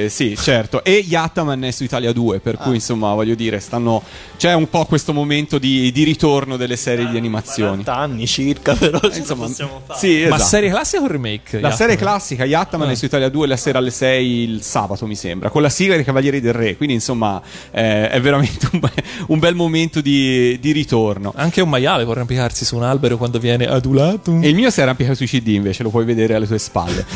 [0.04, 0.84] eh, sì, certo.
[0.84, 2.64] E Yattaman è su Italia 2, per Ah.
[2.64, 4.02] cui insomma, voglio dire, stanno
[4.38, 7.84] c'è un po' questo momento di, di ritorno delle serie di animazioni.
[7.84, 10.00] 40 anni circa, però la Insomma, possiamo fare.
[10.00, 10.50] sì, Ma esatto.
[10.50, 11.42] serie classica o remake?
[11.54, 11.78] La Yattaman?
[11.78, 12.92] serie classica Yattaman Ah.
[12.92, 15.96] è su Italia 2 la sera alle 6 il sabato, mi sembra, con la sigla
[15.96, 16.78] dei Cavalieri del Re.
[16.78, 21.34] Quindi, insomma, eh, è veramente un, be- un bel momento di, di ritorno.
[21.36, 24.38] Anche un maiale può arrampicarsi su un albero quando viene adulato.
[24.42, 27.06] E il mio si arrampica sui CD, invece, lo puoi vedere alle tue spalle.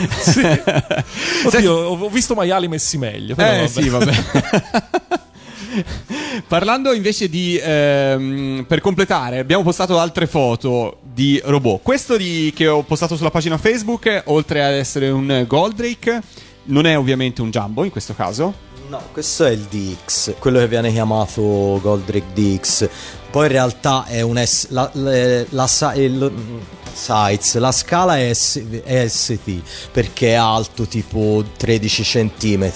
[1.46, 3.36] Oddio, ho visto maiali messi meglio.
[3.36, 3.68] Però Eh vabbè.
[3.68, 4.14] sì, vabbè.
[6.48, 11.82] Parlando invece di ehm, per completare, abbiamo postato altre foto di robot.
[11.82, 16.22] Questo di- che ho postato sulla pagina Facebook, oltre ad essere un Goldrake,
[16.66, 18.70] non è ovviamente un Jumbo in questo caso.
[18.90, 22.90] No, questo è il DX, quello che viene chiamato Goldrake DX.
[23.32, 26.32] Poi in realtà è un S, la, la, la il-
[26.94, 32.72] size, la scala è, S- è ST perché è alto tipo 13 cm.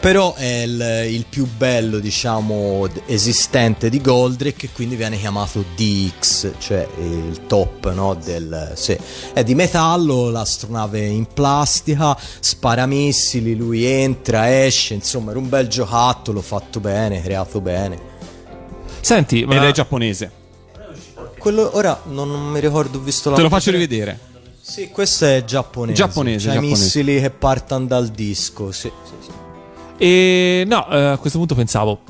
[0.00, 6.52] Però è il, il più bello, diciamo, esistente di Goldrake e quindi viene chiamato DX,
[6.58, 8.96] cioè il top, no, del sì.
[9.32, 15.68] È di metallo, l'astronave in plastica, spara missili, lui entra, esce, insomma, era un bel
[15.68, 18.07] giocattolo fatto bene, creato bene.
[19.00, 20.30] Senti, ma Ed è giapponese.
[21.38, 24.18] Quello ora non, non mi ricordo, ho visto la Te lo faccio rivedere.
[24.60, 25.96] Sì, questo è giapponese.
[25.96, 26.82] Giapponese, Cioè i giapponese.
[26.82, 28.90] missili che partono dal disco, sì.
[29.04, 29.30] sì, sì.
[29.96, 32.00] E no, eh, a questo punto pensavo,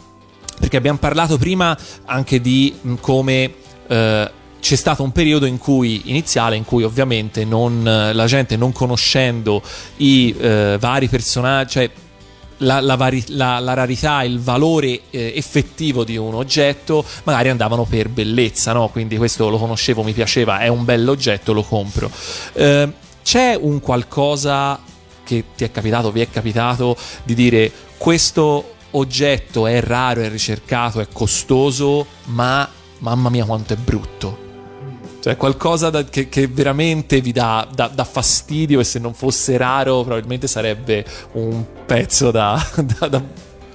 [0.58, 3.54] perché abbiamo parlato prima anche di mh, come
[3.86, 8.56] eh, c'è stato un periodo in cui, iniziale, in cui ovviamente non, eh, la gente
[8.56, 9.62] non conoscendo
[9.98, 11.90] i eh, vari personaggi, cioè
[12.58, 17.84] la, la vari- la- la rarità, il valore eh, effettivo di un oggetto, magari andavano
[17.84, 18.88] per bellezza, no?
[18.88, 22.10] Quindi questo lo conoscevo, mi piaceva, è un bell'oggetto, lo compro.
[22.54, 22.92] Eh,
[23.22, 24.80] c'è un qualcosa
[25.24, 31.00] che ti è capitato, vi è capitato di dire questo oggetto è raro, è ricercato,
[31.00, 32.66] è costoso, ma
[33.00, 34.47] mamma mia quanto è brutto.
[35.20, 39.56] Cioè qualcosa da- che, che veramente vi dà, dà- dà fastidio e se non fosse
[39.56, 42.64] raro probabilmente sarebbe un pezzo da...
[42.98, 43.22] da- da-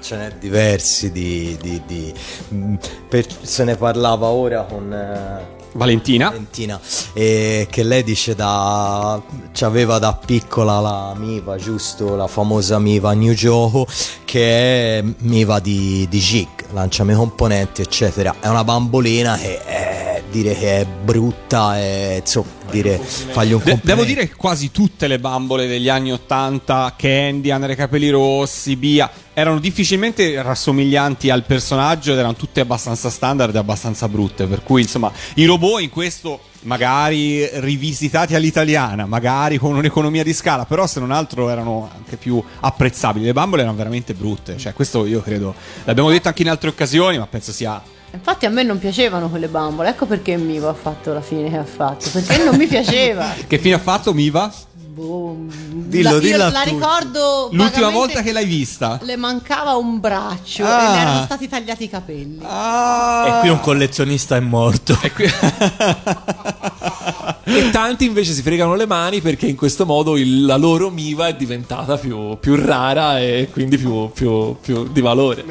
[0.02, 1.58] Ce n'è diversi di...
[1.62, 2.14] di- di-
[2.54, 2.76] mm,
[3.10, 4.92] per- se ne parlava ora con...
[4.94, 6.28] eh, Valentina.
[6.30, 6.80] Valentina,
[7.14, 9.20] eh, che lei dice da
[9.62, 12.16] aveva da piccola la Miva, giusto?
[12.16, 13.88] La famosa Miva New Gioco,
[14.24, 18.36] che è Miva di, di Jig, lanciami componenti, eccetera.
[18.40, 20.03] È una bambolina che è
[20.34, 23.86] dire che è brutta e insomma dire fagli un De- complimento.
[23.86, 29.10] devo dire che quasi tutte le bambole degli anni 80, Candy, Andrea Capelli Rossi, Bia,
[29.34, 34.48] erano difficilmente rassomiglianti al personaggio ed erano tutte abbastanza standard e abbastanza brutte.
[34.48, 40.66] Per cui, insomma, i robot in questo magari rivisitati all'italiana, magari con un'economia di scala,
[40.66, 43.26] però se non altro erano anche più apprezzabili.
[43.26, 45.54] Le bambole erano veramente brutte, cioè questo io credo,
[45.84, 47.82] l'abbiamo detto anche in altre occasioni, ma penso sia
[48.14, 51.58] Infatti a me non piacevano quelle bambole, ecco perché Mivo ha fatto la fine che
[51.58, 53.34] ha fatto, perché non mi piaceva.
[53.48, 54.52] Che fine ha fatto Miva?
[54.94, 56.70] Boh, Dillo, la, io dillo la tutti.
[56.70, 59.00] ricordo L'ultima volta che l'hai vista?
[59.02, 60.90] Le mancava un braccio Ah.
[60.90, 62.40] e le erano stati tagliati i capelli.
[62.44, 64.96] Ah, E qui un collezionista è morto.
[65.02, 65.12] E
[67.72, 71.36] tanti invece si fregano le mani perché in questo modo il- la loro miva è
[71.36, 75.44] diventata più, più rara e quindi più, più- più di valore.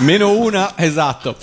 [0.00, 1.36] Meno una, esatto.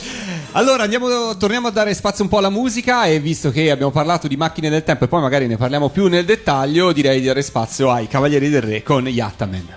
[0.54, 4.28] Allora andiamo, torniamo a dare spazio un po' alla musica e visto che abbiamo parlato
[4.28, 7.42] di macchine del tempo e poi magari ne parliamo più nel dettaglio, direi di dare
[7.42, 9.68] spazio ai Cavalieri del Re con Yattaman.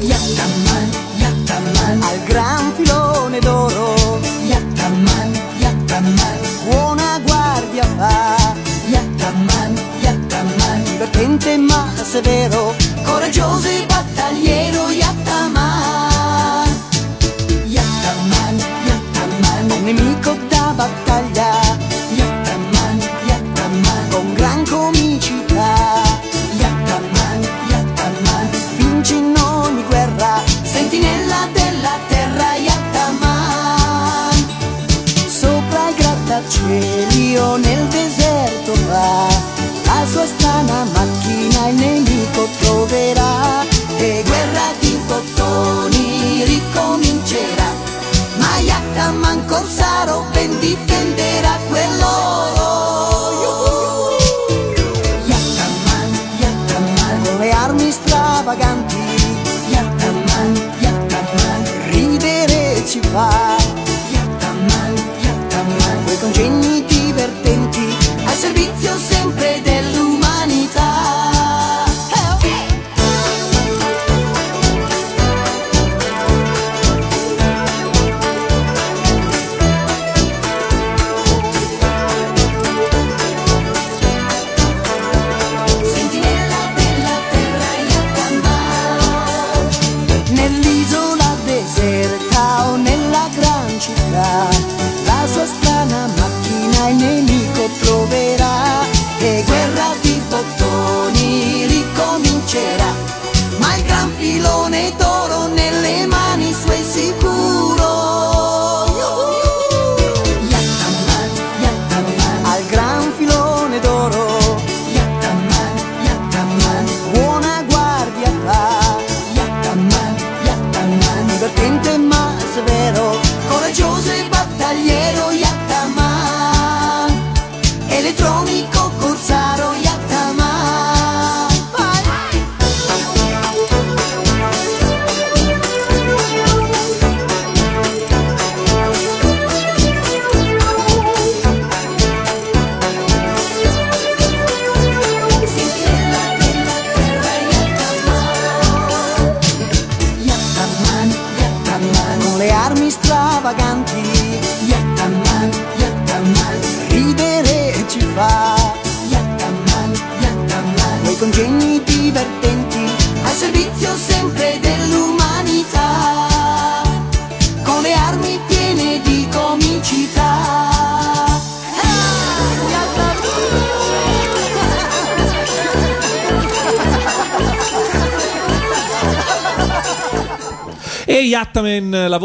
[0.00, 0.88] Yattaman,
[1.18, 4.07] Yattaman, al gran filone d'oro.
[7.98, 8.54] Fa.
[8.88, 12.74] Yattaman, Yattaman, divertente ma severo,
[13.04, 14.87] coraggioso e battagliero.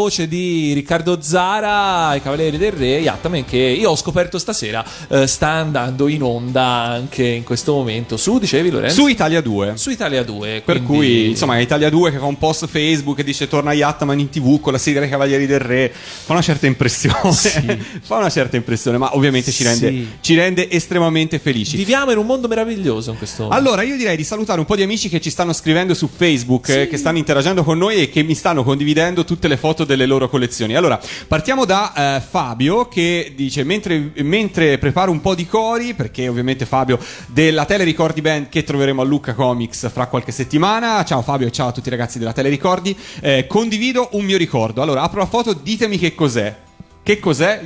[0.04, 5.28] Voce di Riccardo Zara, i Cavalieri del Re, Yattaman che io ho scoperto stasera eh,
[5.28, 9.01] sta andando in onda anche in questo momento su, dicevi Lorenzo?
[9.01, 9.74] Su Italia 2.
[9.76, 10.62] Su Italia 2.
[10.66, 14.20] Per quindi- cui, insomma, Italia 2 che fa un post Facebook e dice torna Yattaman
[14.20, 17.80] in tv con la sigla dei Cavalieri del Re, fa una certa impressione.
[18.04, 20.08] fa una certa impressione, ma ovviamente ci rende, Sì.
[20.20, 21.78] ci rende estremamente felici.
[21.78, 23.62] Viviamo in un mondo meraviglioso in questo momento.
[23.70, 26.68] Allora, io direi di salutare un po' di amici che ci stanno scrivendo su Facebook,
[26.68, 30.05] eh, che stanno interagendo con noi e che mi stanno condividendo tutte le foto delle
[30.05, 30.75] loro collezioni.
[30.75, 36.27] Allora, partiamo da eh, Fabio che dice: mentre, mentre preparo un po' di cori, perché
[36.27, 41.03] ovviamente Fabio della Telericordi Band che troveremo a Lucca Comics fra qualche settimana.
[41.03, 42.97] Ciao Fabio e ciao a tutti i ragazzi della Telericordi.
[43.21, 44.81] Eh, condivido un mio ricordo.
[44.81, 46.55] Allora, apro la foto, ditemi che cos'è.
[47.03, 47.65] Che cos'è?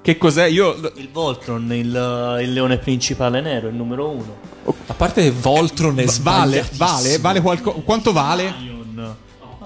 [0.00, 0.46] Che cos'è?
[0.46, 0.74] Io.
[0.96, 4.36] Il Voltron, il, il leone principale nero, il numero uno.
[4.86, 8.76] A parte che Voltron è Vale, vale, vale qualco- quanto vale?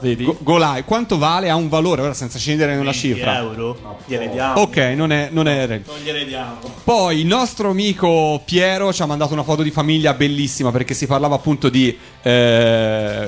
[0.03, 0.25] Vedi?
[0.25, 1.49] Go- Golai, quanto vale?
[1.49, 3.39] Ha un valore ora senza scendere nella 20 cifra.
[3.39, 3.99] euro?
[4.05, 4.61] Gliele diamo.
[4.63, 6.59] Ok, non è, non è Non gliele diamo.
[6.83, 11.07] Poi il nostro amico Piero ci ha mandato una foto di famiglia bellissima perché si
[11.07, 13.22] parlava appunto di, eh,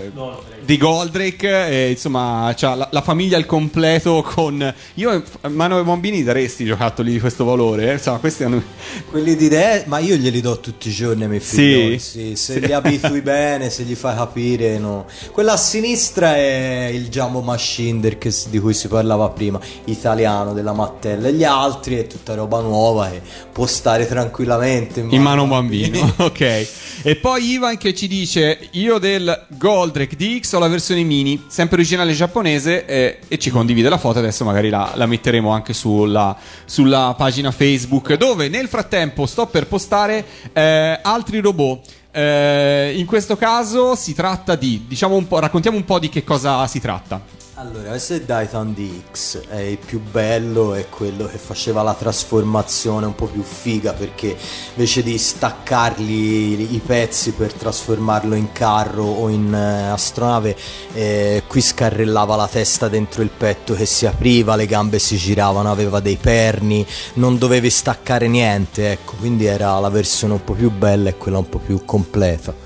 [0.65, 1.69] di Goldrake.
[1.69, 4.75] E, insomma, c'ha la, la famiglia al completo con.
[4.95, 7.91] Io, Mano e Bambini, daresti giocattoli di questo valore.
[7.91, 7.93] eh?
[7.95, 8.63] Insomma, questi hanno.
[9.11, 11.57] Quelli di re, ma io glieli do tutti i giorni ai miei Sì?
[11.57, 11.99] figli.
[11.99, 12.61] Sì, se Sì.
[12.61, 15.07] li abitui bene, se gli fai capire, no.
[15.33, 20.73] Quella a sinistra è il Jumbo Machine che di cui si parlava prima, italiano della
[20.73, 21.27] Mattel.
[21.27, 23.21] E gli altri è tutta roba nuova che
[23.53, 26.67] può stare tranquillamente In mano a un bambino, ok.
[27.03, 31.77] E poi Ivan che ci dice: Io del Goldrake DX ho la versione mini, sempre
[31.77, 34.19] originale giapponese, eh, e ci condivide la foto.
[34.19, 38.15] Adesso magari la, la metteremo anche sulla, sulla pagina Facebook.
[38.15, 41.93] Dove nel frattempo sto per postare eh, altri robot.
[42.11, 46.23] Eh, in questo caso si tratta di, diciamo un po', raccontiamo un po' di che
[46.23, 47.44] cosa si tratta.
[47.57, 53.07] Allora, questo è Daitan DX, è il più bello, è quello che faceva la trasformazione
[53.07, 54.37] un po' più figa perché
[54.71, 60.57] invece di staccargli i pezzi per trasformarlo in carro o in eh, astronave,
[60.95, 65.71] eh, qui scarrellava la testa dentro il petto che si apriva, le gambe si giravano,
[65.71, 66.85] aveva dei perni,
[67.15, 71.39] non dovevi staccare niente, ecco, quindi era la versione un po' più bella e quella
[71.39, 72.64] un po' più completa.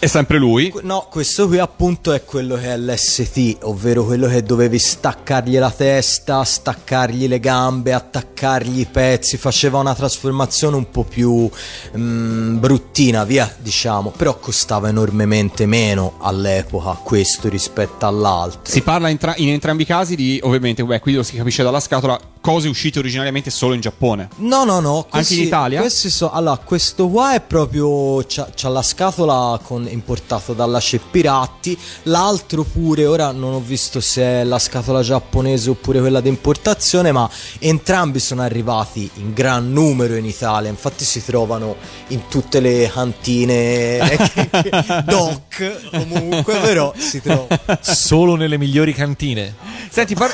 [0.00, 0.72] È sempre lui.
[0.84, 5.70] No, questo qui appunto è quello che è l'ST, ovvero quello che dovevi staccargli la
[5.70, 11.50] testa, staccargli le gambe, attaccargli i pezzi, faceva una trasformazione un po' più
[11.98, 18.72] mm, bruttina, via, diciamo, però costava enormemente meno all'epoca questo rispetto all'altro.
[18.72, 21.62] Si parla in, tra- in entrambi i casi di, ovviamente, beh, qui lo si capisce
[21.62, 24.28] dalla scatola, cose uscite originariamente solo in Giappone.
[24.36, 25.06] No, no, no.
[25.10, 25.80] Anche in Italia?
[25.80, 28.24] Questi so- allora, questo qua è proprio.
[28.26, 31.78] C'ha, c'ha la scatola con- importato dalla Ceppiratti.
[32.04, 37.12] L'altro pure, ora non ho visto se è la scatola giapponese oppure quella di importazione,
[37.12, 37.28] ma
[37.58, 40.70] entrambi sono arrivati in gran numero in Italia.
[40.70, 41.76] Infatti si trovano
[42.08, 43.98] in tutte le cantine
[45.04, 47.48] doc, comunque, però si trovano.
[47.80, 49.54] Solo nelle migliori cantine.
[49.90, 50.30] Senti, par-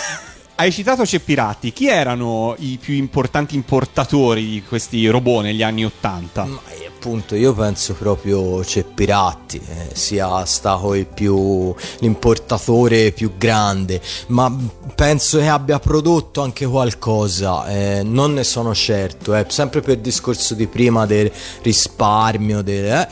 [0.57, 1.72] hai citato Ceppirati.
[1.72, 6.44] Chi erano i più importanti importatori di questi robot negli anni Ottanta?
[6.44, 14.52] Ma eh, appunto io penso proprio Ceppiratti eh, sia stato più l'importatore più grande ma
[14.94, 20.00] penso che abbia prodotto anche qualcosa eh, non ne sono certo eh, sempre per il
[20.00, 21.30] discorso di prima del
[21.62, 23.07] risparmio del,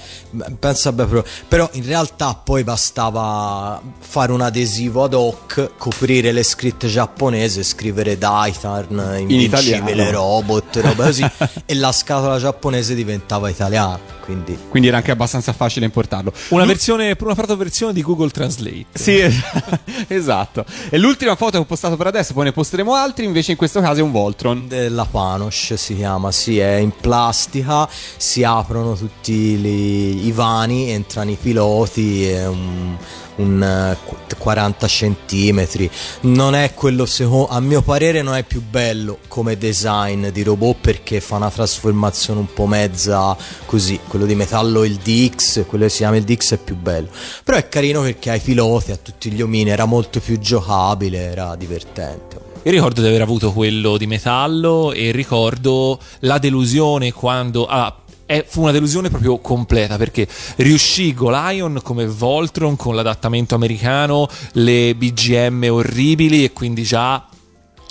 [0.47, 6.33] eh, penso abbia pro- però in realtà poi bastava fare un adesivo ad hoc coprire
[6.33, 10.11] le scritte giapponese scrivere Daitarn invincibile italiano.
[10.11, 11.25] robot roba così
[11.67, 16.33] e la scatola giapponese diventava italiana quindi Quindi era anche abbastanza facile importarlo.
[16.49, 18.87] Una versione, una protoversione di Google Translate.
[18.95, 19.21] Sì,
[20.09, 20.65] esatto.
[20.89, 23.27] E l'ultima foto che ho postato per adesso, poi ne posteremo altri.
[23.27, 24.67] Invece, in questo caso è un Voltron.
[24.67, 31.31] della Panosh si chiama, sì, è in plastica, si aprono tutti li- i vani, entrano
[31.31, 32.97] i piloti, è un,
[33.37, 35.91] un, eh, qu- 40 centimetri.
[36.23, 40.77] Non è quello, secondo, a mio parere, non è più bello come design di robot
[40.81, 43.99] perché fa una trasformazione un po' mezza così.
[44.07, 47.09] Quello di metallo, il DX, quello che si chiama il DX è più bello.
[47.43, 51.19] Però è carino perché ha i piloti, ha tutti gli omini, era molto più giocabile,
[51.19, 52.53] era divertente.
[52.65, 57.67] Io ricordo di aver avuto quello di metallo e ricordo la delusione quando...
[57.67, 57.95] ah,
[58.27, 64.95] è- fu una delusione proprio completa perché riuscì Golion come Voltron con l'adattamento americano, le
[64.95, 67.27] BGM orribili e quindi già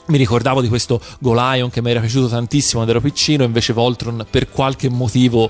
[0.06, 4.26] mi ricordavo di questo Golion che mi era piaciuto tantissimo quando ero piccino, invece Voltron
[4.30, 5.50] per qualche motivo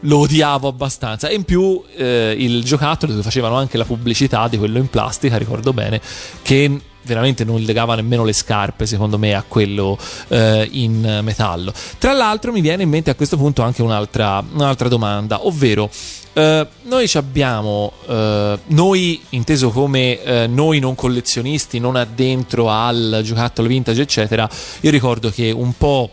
[0.00, 1.28] lo odiavo abbastanza.
[1.28, 5.38] E in più eh, il giocattolo dove facevano anche la pubblicità di quello in plastica,
[5.38, 6.00] ricordo bene,
[6.42, 9.98] che veramente non legava nemmeno le scarpe, secondo me, a quello
[10.28, 11.72] eh, in metallo.
[11.98, 15.90] Tra l'altro mi viene in mente a questo punto anche un'altra, un'altra domanda, ovvero
[16.36, 23.20] eh, noi ci abbiamo, eh, noi inteso come eh, noi non collezionisti, non addentro al
[23.22, 24.48] giocattolo vintage, eccetera,
[24.80, 26.10] io ricordo che un po'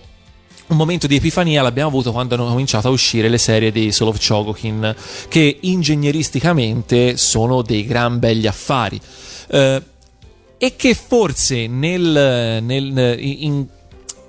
[0.68, 4.12] un momento di epifania l'abbiamo avuto quando hanno cominciato a uscire le serie dei Soul
[4.12, 4.96] of Chogokin,
[5.28, 9.00] che ingegneristicamente sono dei gran begli affari.
[9.48, 9.82] Eh,
[10.64, 13.66] e che forse nel, nel- in,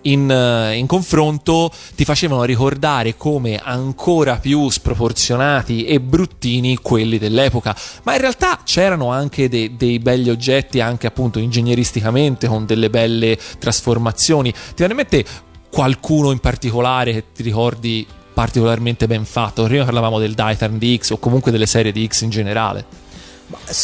[0.00, 7.76] in, eh, in confronto ti facevano ricordare come ancora più sproporzionati e bruttini quelli dell'epoca.
[8.04, 13.38] Ma in realtà c'erano anche de- dei belli oggetti, anche appunto ingegneristicamente, con delle belle
[13.58, 14.52] trasformazioni.
[14.52, 15.24] Ti viene in mente
[15.70, 19.64] qualcuno in particolare che ti ricordi particolarmente ben fatto?
[19.64, 23.01] Prima parlavamo del Titan di X o comunque delle serie di X in generale.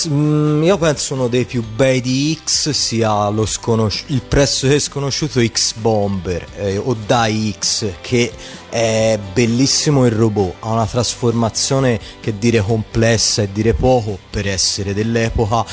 [0.08, 5.44] Mm, Io penso uno dei più bei di X sia lo sconosci- il pressoché sconosciuto
[5.44, 8.32] X Bomber eh, o Dai X che
[8.68, 14.92] è bellissimo il robot, ha una trasformazione che dire complessa e dire poco per essere
[14.92, 15.64] dell'epoca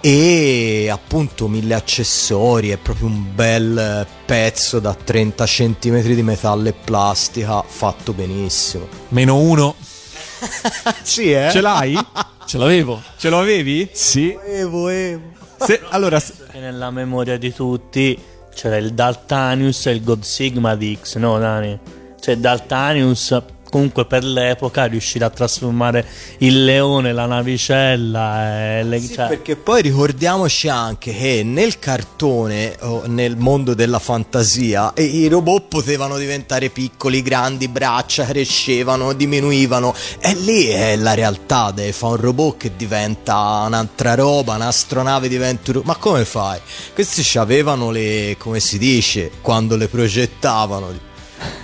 [0.00, 6.74] e appunto mille accessori, è proprio un bel pezzo da 30 cm di metallo e
[6.74, 8.86] plastica fatto benissimo.
[9.08, 9.74] Meno uno.
[11.02, 11.48] Sì, eh?
[11.50, 11.98] Ce l'hai?
[12.46, 13.02] Ce l'avevo.
[13.16, 13.88] Ce lo avevi?
[13.92, 14.36] Sì.
[14.46, 15.22] Evo, evo.
[15.58, 18.18] Se- allora, s- Che nella memoria di tutti
[18.54, 21.78] c'era il Daltanius e il God Sigma di X, no Dani?
[22.20, 23.40] Cioè Daltanius
[23.74, 26.06] comunque per l'epoca riuscire a trasformare
[26.38, 33.02] il leone, la navicella le, Sì, cioè, perché poi ricordiamoci anche che nel cartone o
[33.06, 40.66] nel mondo della fantasia i robot potevano diventare piccoli, grandi, braccia crescevano, diminuivano e lì
[40.66, 45.96] è la realtà, devi fare un robot che diventa un'altra roba, un'astronave diventa un ma
[45.96, 46.60] come fai?
[46.94, 50.92] Questi avevano le, come si dice, quando le progettavano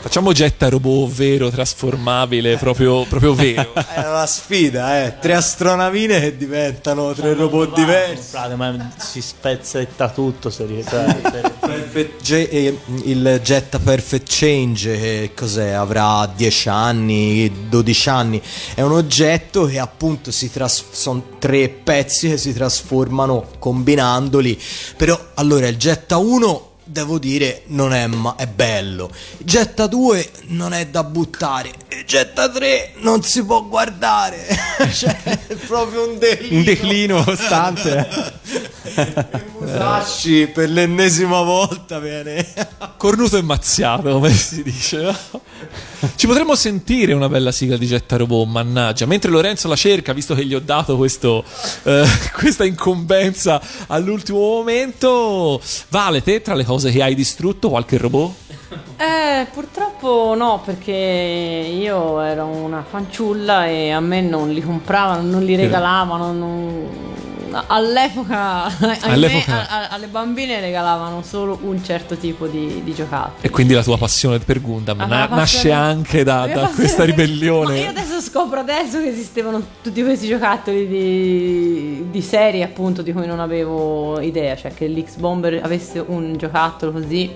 [0.01, 3.75] Facciamo getta robot vero, trasformabile, proprio, proprio vero.
[3.75, 5.19] È una sfida, eh.
[5.19, 8.37] Tre astronavine che diventano tre robot diversi.
[8.57, 15.31] Ma si spezzetta tutto se ries- se- Perfect Ge- eh, il Jetta Perfect Change, che
[15.35, 15.71] cos'è?
[15.71, 18.43] Avrà 10 anni, 12 anni.
[18.75, 24.59] È un oggetto che appunto si tras- sono tre pezzi che si trasformano combinandoli.
[24.97, 29.11] Però allora il Jetta 1 devo dire non è, ma- è bello.
[29.39, 31.71] Il Jetta 2 non è da buttare.
[31.89, 34.47] Il Jetta 3 non si può guardare.
[34.93, 36.57] cioè, è proprio un declino.
[36.57, 38.39] un declino costante.
[39.59, 42.47] Musashi per l'ennesima volta viene.
[42.97, 45.01] Cornuto e mazziato, come si dice.
[45.01, 45.43] no?
[46.17, 49.05] Ci potremmo sentire una bella sigla di Getta Robot, mannaggia.
[49.05, 51.45] Mentre Lorenzo la cerca, visto che gli ho dato questo,
[51.83, 55.61] eh, questa incombenza all'ultimo momento.
[55.89, 58.33] Vale, te tra le cose che hai distrutto, qualche robot?
[58.97, 65.43] Eh, purtroppo no, perché io ero una fanciulla e a me non li compravano, non
[65.45, 66.33] li regalavano.
[66.33, 67.10] non-
[67.67, 68.65] All'epoca,
[69.03, 73.39] All'epoca- a- a- alle bambine regalavano solo un certo tipo di, di giocattoli.
[73.47, 76.99] E quindi la tua passione per Gundam Ah, na- passione- nasce anche da, da questa
[77.05, 77.89] Ma io ribellione.
[77.89, 83.41] adesso scopro adesso che esistevano tutti questi giocattoli di, di serie appunto di cui non
[83.41, 87.31] avevo idea, cioè che l'X-Bomber avesse un giocattolo così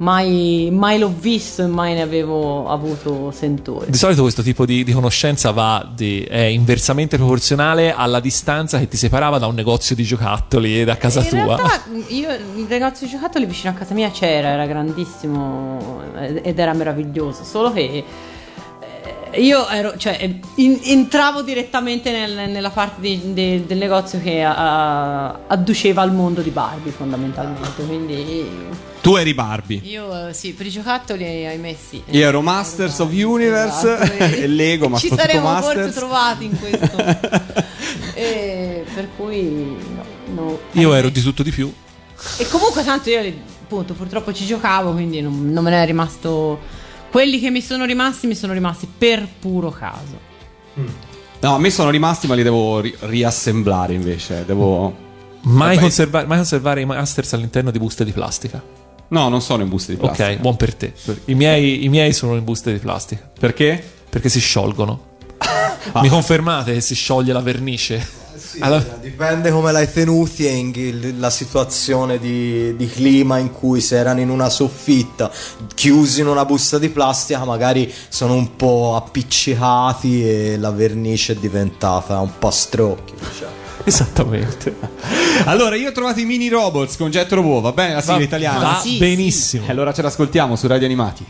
[0.00, 3.90] mai, mai l'ho visto e mai ne avevo avuto sentore.
[3.90, 8.88] Di solito questo tipo di, di conoscenza va di- è inversamente proporzionale alla distanza che
[8.88, 11.56] ti separava da un negozio di giocattoli e da casa In tua.
[11.56, 16.58] realtà io il negozio di giocattoli vicino a casa mia c'era, era grandissimo eh, ed
[16.58, 18.04] era meraviglioso, solo che
[19.32, 24.18] eh, io ero, cioè, eh, in- entravo direttamente nel- nella parte di- de- del negozio
[24.22, 28.46] che ah, adduceva al mondo di Barbie fondamentalmente, quindi
[29.00, 29.80] tu eri Barbie.
[29.84, 32.02] io eh, sì, per i giocattoli ahimè sì.
[32.10, 35.94] Io ero Masters of Universe Esatto, e Lego, ma Ci saremmo forse Masters.
[35.94, 37.68] trovati in questo.
[38.14, 40.58] E per cui no, no.
[40.72, 41.72] Io ero di tutto di più.
[42.36, 43.20] E comunque tanto io
[43.62, 46.58] appunto purtroppo ci giocavo, quindi non, non me ne è rimasto...
[47.10, 50.28] Quelli che mi sono rimasti mi sono rimasti per puro caso.
[51.40, 54.44] No, a me sono rimasti, ma li devo ri- riassemblare invece.
[54.44, 54.94] Devo.
[55.42, 58.62] Mai, conserva- mai conservare i Masters all'interno di buste di plastica.
[59.10, 60.30] No, non sono in buste di plastica.
[60.30, 60.92] Ok, buon per te.
[61.26, 63.30] I miei, i miei sono in buste di plastica.
[63.38, 63.82] Perché?
[64.08, 65.08] Perché si sciolgono.
[66.00, 68.18] Mi confermate che si scioglie la vernice?
[68.60, 73.96] Alla- Dipende come l'hai tenuti e in la situazione di, di clima in cui se
[73.96, 75.30] erano in una soffitta
[75.74, 81.36] chiusi in una busta di plastica magari sono un po' appiccicati e la vernice è
[81.36, 83.52] diventata un po' strocchi diciamo.
[83.84, 84.76] Esattamente.
[85.44, 88.58] Allora, io ho trovato i mini robots con Jet Robot, va bene la sigla italiana?
[88.58, 89.66] va Sì, benissimo.
[89.66, 91.26] E allora ce l'ascoltiamo su Radio Animati.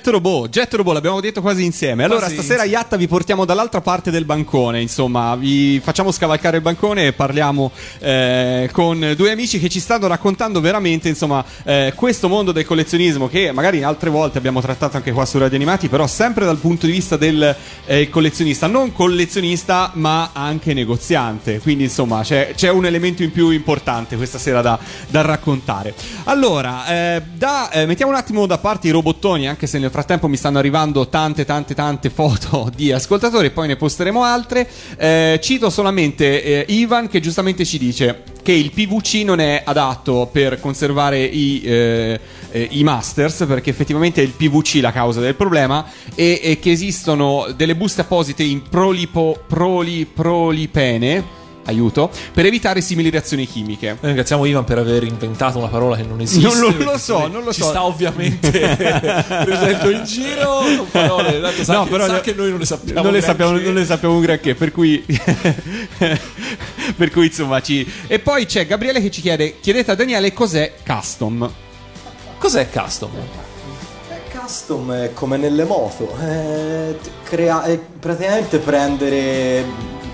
[0.00, 0.02] Robot.
[0.02, 2.04] Jet Robot, Jet Robot, l'abbiamo detto quasi insieme.
[2.04, 6.62] Allora, Quasi stasera Iatta vi portiamo dall'altra parte del bancone, insomma, vi facciamo scavalcare il
[6.62, 12.28] bancone e parliamo eh, con due amici che ci stanno raccontando veramente, insomma, eh, questo
[12.28, 16.06] mondo del collezionismo che magari altre volte abbiamo trattato anche qua su Radio Animati, però
[16.06, 17.56] sempre dal punto di vista del
[17.86, 21.58] eh, collezionista, non collezionista, ma anche negoziante.
[21.60, 25.94] Quindi, insomma, c'è, c'è un elemento in più importante questa sera da, da raccontare.
[26.24, 30.28] Allora, eh, da- eh, mettiamo un attimo da parte i robottoni, anche se nel frattempo
[30.28, 34.68] mi stanno arrivando tante, tante, tante foto di ascoltatori, poi ne posteremo altre.
[34.96, 40.28] Eh, cito solamente eh, Ivan che giustamente ci dice che il PVC non è adatto
[40.30, 42.20] per conservare i, eh,
[42.50, 45.84] eh, i masters, perché effettivamente è il PVC la causa del problema,
[46.14, 51.38] e, e che esistono delle buste apposite in prolipo, proli, prolipene.
[51.66, 53.88] Aiuto per evitare simili reazioni chimiche.
[53.88, 56.46] Noi ringraziamo Ivan per aver inventato una parola che non esiste.
[56.48, 57.68] Non lo- lo so, non lo ci so.
[57.68, 58.50] sta ovviamente
[59.44, 61.40] prendendo in giro con parole.
[61.40, 63.02] Tanto sa, No, che, però sa che noi non le sappiamo.
[63.02, 65.04] non le sappiamo, non le sappiamo un granché, per cui,
[66.96, 67.86] per cui insomma ci.
[68.06, 71.50] E poi c'è Gabriele che ci chiede: chiedete a Daniele cos'è custom.
[72.38, 73.10] Cos'è custom?
[74.32, 79.64] Custom è come nelle moto, è, t- crea- è praticamente prendere,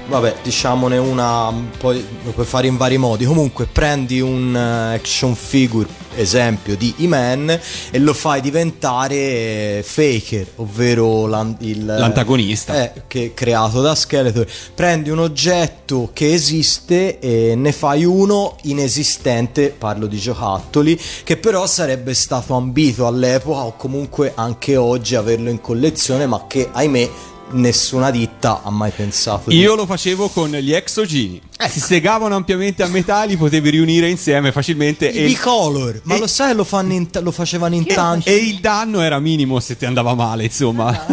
[0.08, 3.24] vabbè, diciamone una, poi lo puoi fare in vari modi.
[3.24, 7.58] Comunque, prendi un eh, action figure, esempio di E-Man,
[7.90, 12.82] e lo fai diventare eh, Faker, ovvero l'an- il- L'antagonista.
[12.92, 14.46] eh, che è creato da Skeletor.
[14.74, 21.66] Prendi un oggetto che esiste e ne fai uno inesistente, parlo di giocattoli, che però
[21.66, 27.10] sarebbe stato ambito all'epoca o comunque anche oggi averlo in collezione, ma che ahimè
[27.50, 31.40] nessuna ditta ha mai pensato di Io lo facevo con gli exogini.
[31.68, 35.08] Si segavano ampiamente a metà, li potevi riunire insieme facilmente.
[35.08, 38.28] I E, bicolor, ma e- lo sai lo, fanno in ta- lo facevano in tanti.
[38.28, 41.06] e il danno era minimo se ti andava male, insomma.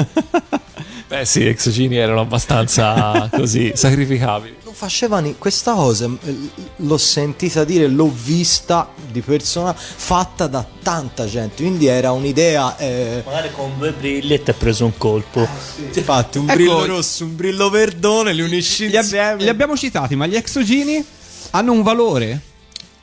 [1.13, 4.55] Beh sì, Exogini erano abbastanza così sacrificabili.
[4.63, 6.35] Lo facevano questa cosa eh,
[6.77, 13.21] l'ho sentita dire, l'ho vista di persona fatta da tanta gente, quindi era un'idea eh,
[13.27, 15.47] Magari con due brilli e ti ha preso un colpo.
[15.93, 19.43] infatti un Ecco- brillo rosso, un brillo verdone, li unisci Li, ab- insieme.
[19.43, 21.05] li abbiamo citati, ma gli exogini
[21.51, 22.41] hanno un valore?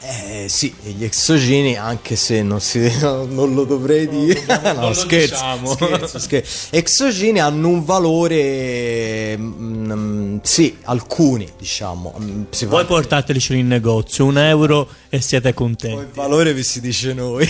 [0.03, 4.95] Eh sì, gli exogeni, anche se non, si, non lo dovrei dire, no, non lo
[4.95, 5.73] scherzo, diciamo.
[5.75, 6.69] scherzo, scherzo.
[6.75, 12.15] Exogeni hanno un valore, mm, sì, alcuni, diciamo.
[12.19, 16.07] mm, Voi fa- portatelici in negozio, un euro e siete poi il contenti.
[16.15, 17.47] valore vi si dice noi.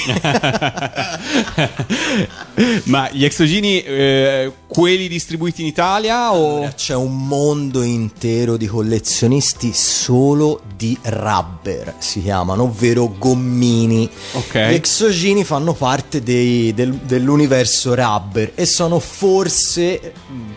[2.85, 6.69] ma gli exogini, eh, quelli distribuiti in Italia o...
[6.75, 14.09] C'è un mondo intero di collezionisti solo di rubber, si chiamano, ovvero gommini.
[14.33, 14.55] Ok.
[14.69, 20.51] Gli exogini fanno parte dei- del- dell'universo rubber e sono forse, mm,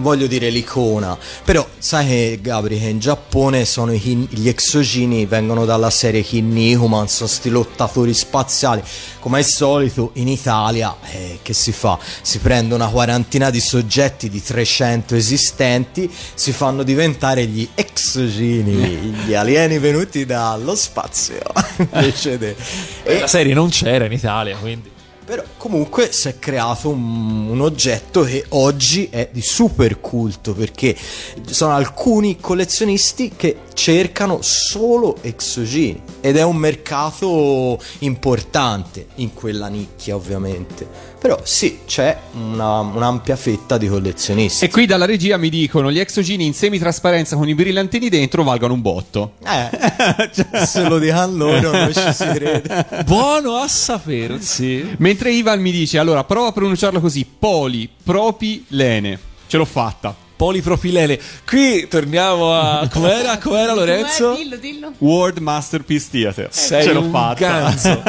[0.00, 5.90] voglio dire l'icona, però sai che Gabri che in Giappone kin- gli exogini vengono dalla
[5.90, 8.82] serie Kinnikuman, sono sti lottatori spaziali.
[9.20, 11.98] Come al solito in Italia eh, che si fa?
[12.22, 18.74] Si prende una quarantina di soggetti di 300 esistenti, si fanno diventare gli exogini,
[19.26, 21.40] gli alieni venuti dallo spazio.
[21.92, 22.56] Invece de-
[23.02, 24.96] e- La serie non c'era in Italia, quindi.
[25.28, 30.96] Però comunque si è creato un, un oggetto che oggi è di super culto perché
[30.96, 39.68] ci sono alcuni collezionisti che cercano solo exogini ed è un mercato importante in quella
[39.68, 40.84] nicchia ovviamente.
[41.16, 44.64] Però sì, c'è una- un'ampia fetta di collezionisti.
[44.64, 48.74] E qui dalla regia mi dicono gli exogini in semitrasparenza con i brillantini dentro valgono
[48.74, 49.34] un botto.
[49.46, 52.84] Eh, se lo dicono loro non ci si crede.
[53.06, 54.96] Buono a sapersi.
[54.98, 59.18] Mentre Ivan mi dice, allora prova a pronunciarlo così, polipropilene.
[59.46, 60.26] Ce l'ho fatta.
[60.38, 61.18] Polipropilene.
[61.44, 62.86] Qui torniamo a.
[62.92, 63.38] Com'era?
[63.38, 64.30] Com'era Lorenzo?
[64.30, 64.42] Com'è?
[64.44, 64.92] Dillo, dillo.
[64.98, 66.48] World Masterpiece Theater.
[66.52, 67.34] Sei Ce l'ho un fatta.
[67.34, 68.02] ganzo.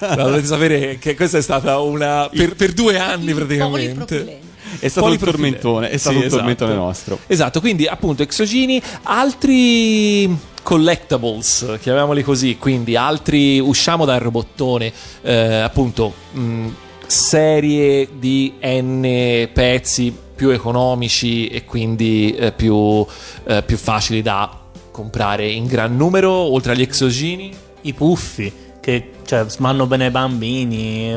[0.14, 2.28] No, dovete sapere che questa è stata una.
[2.30, 3.94] Per, per due anni praticamente.
[4.04, 4.48] Polipropilene.
[4.78, 6.84] È stato un tormentone, è stato Sì, un tormentone esatto.
[6.86, 7.18] nostro.
[7.26, 16.12] Esatto, quindi appunto exogini, altri collectibles, chiamiamoli così, quindi altri usciamo dal robottone, eh, appunto
[16.32, 16.66] mh,
[17.06, 23.04] serie di n pezzi più economici e quindi eh, più,
[23.44, 24.50] eh, più facili da
[24.90, 27.54] comprare in gran numero, oltre agli exogini.
[27.82, 31.14] I puffi, che cioè, vanno bene ai bambini.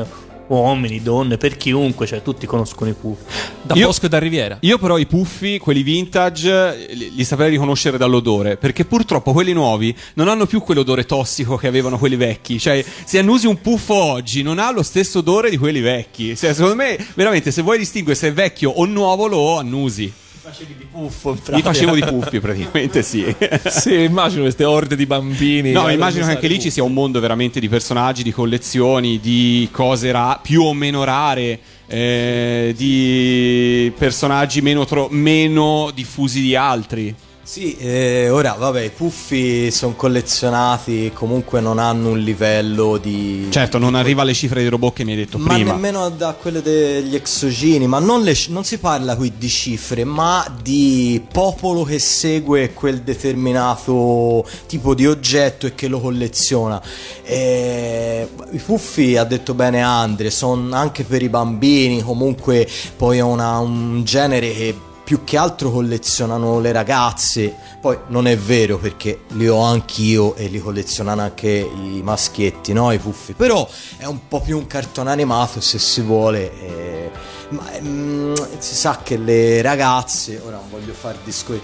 [0.48, 3.22] Uomini, donne, per chiunque, cioè tutti conoscono i puffi.
[3.62, 4.58] Da Io- Bosco e da Riviera.
[4.60, 9.94] Io però i puffi, quelli vintage, li, li saprei riconoscere dall'odore, perché purtroppo quelli nuovi
[10.14, 12.58] non hanno più quell'odore tossico che avevano quelli vecchi.
[12.58, 16.36] Cioè, se annusi un puffo oggi non ha lo stesso odore di quelli vecchi.
[16.36, 20.12] Cioè, secondo me, veramente, se vuoi distinguere se è vecchio o nuovo, lo annusi.
[20.44, 23.34] Facevi di puffo Mi facevo di puffi, praticamente sì.
[23.64, 25.72] Sì, immagino queste orde di bambini.
[25.72, 29.18] No, a immagino che anche lì ci sia un mondo veramente di personaggi, di collezioni,
[29.20, 36.54] di cose ra- più o meno rare, eh, di personaggi meno, tro- meno diffusi di
[36.54, 37.14] altri.
[37.46, 43.48] Sì, eh, ora vabbè, i puffi sono collezionati, comunque non hanno un livello di...
[43.50, 45.72] Certo, non arriva alle cifre di robot che mi hai detto Ma prima.
[45.72, 50.42] nemmeno da quelle degli exogeni, ma non, le- non si parla qui di cifre, ma
[50.62, 56.80] di popolo che segue quel determinato tipo di oggetto e che lo colleziona.
[57.24, 62.66] E I puffi, ha detto bene Andre, sono anche per i bambini, comunque
[62.96, 64.74] poi è una- un genere che
[65.04, 67.54] più che altro collezionano le ragazze.
[67.80, 72.90] Poi non è vero perché li ho anch'io e li collezionano anche i maschietti, no?
[72.90, 73.34] I puffi.
[73.34, 76.52] Però è un po' più un cartone animato se si vuole.
[76.60, 77.10] eh,
[77.50, 81.60] ma mm, si sa che le ragazze, ora non voglio fare discorsi.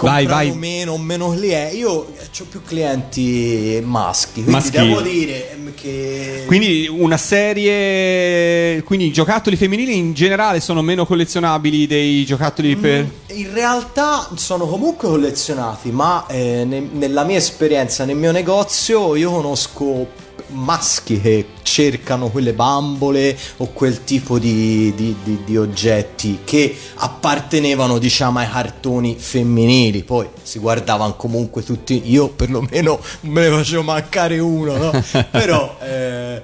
[0.00, 0.52] Vai, vai.
[0.52, 1.76] meno o meno clienti.
[1.76, 4.86] Io ho più clienti maschi, quindi Maschili.
[4.88, 8.82] devo dire ehm, che Quindi una serie.
[8.82, 13.08] Quindi i giocattoli femminili in generale sono meno collezionabili dei giocattoli per.
[13.28, 19.30] In realtà sono comunque collezionati, ma eh, ne- nella mia esperienza, nel mio negozio, io
[19.30, 26.76] conosco maschi che cercano quelle bambole o quel tipo di, di- di- di oggetti che
[26.96, 33.82] appartenevano diciamo ai cartoni femminili poi si guardavano comunque tutti io perlomeno me ne facevo
[33.82, 35.04] mancare uno no?
[35.30, 36.42] però eh,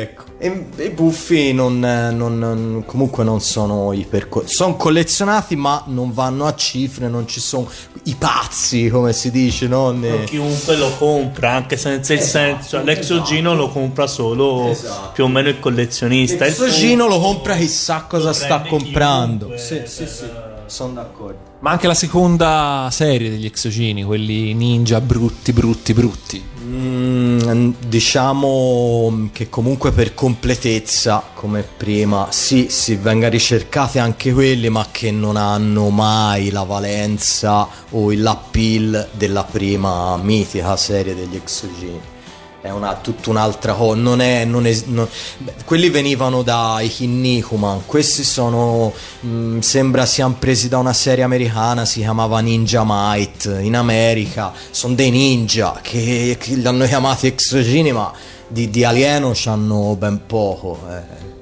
[0.00, 6.46] ecco e, i buffi non, non- comunque non sono iper sono collezionati ma non vanno
[6.46, 7.68] a cifre non ci sono
[8.04, 9.90] i pazzi come si dice no?
[9.90, 12.68] Ne- Chiunque lo compra, anche senza il Esatto, senso.
[12.76, 13.66] Cioè, l'exogino esatto.
[13.66, 15.10] lo compra solo Esatto.
[15.12, 16.46] più o meno il collezionista.
[16.46, 19.46] Il L'exogino lo compra chissà cosa lo sta comprando.
[19.46, 20.24] chiunque Sì, sì, sì,
[20.68, 21.56] sono d'accordo.
[21.60, 26.44] Ma anche la seconda serie degli exogeni, quelli ninja brutti, brutti, brutti.
[26.62, 34.86] Mm, diciamo che comunque per completezza, come prima, sì, si venga ricercati anche quelli, ma
[34.92, 42.16] che non hanno mai la valenza o l'appeal della prima mitica serie degli exogeni.
[42.60, 44.00] È una, tutta un'altra cosa.
[44.00, 47.86] Non è, non es- non- beh, quelli venivano dai Kinnikuman.
[47.86, 48.92] Questi sono.
[49.24, 51.84] mm, sembra siano presi da una serie americana.
[51.84, 53.58] Si chiamava Ninja Might.
[53.62, 58.12] In America sono dei ninja che, che li hanno chiamati exogeni, ma
[58.48, 60.78] di, di alieno c'hanno ben poco.
[60.90, 61.37] eh.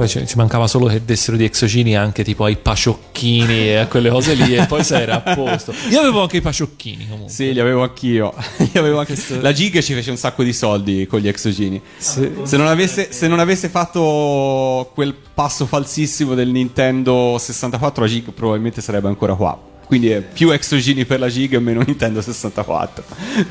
[0.00, 3.86] Poi ci, ci mancava solo che dessero di exogeni anche tipo ai paciocchini e a
[3.86, 5.74] quelle cose lì e poi era a posto.
[5.90, 7.30] Io avevo anche i paciocchini comunque.
[7.30, 8.32] Sì, li avevo anch'io.
[8.72, 11.78] Li avevo anche- La Gig ci fece un sacco di soldi con gli exogeni.
[11.98, 18.30] Se, non avesse, se non avesse fatto quel passo falsissimo del Nintendo 64, la Gig
[18.30, 19.60] probabilmente sarebbe ancora qua.
[19.84, 23.04] Quindi è più exogeni per la Gig e meno Nintendo 64.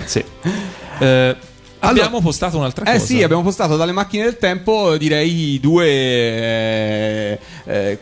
[0.03, 0.23] Sì.
[1.01, 1.33] Eh,
[1.79, 3.05] abbiamo postato un'altra Eh cosa.
[3.05, 7.99] sì, abbiamo postato dalle macchine del tempo direi due eh, eh,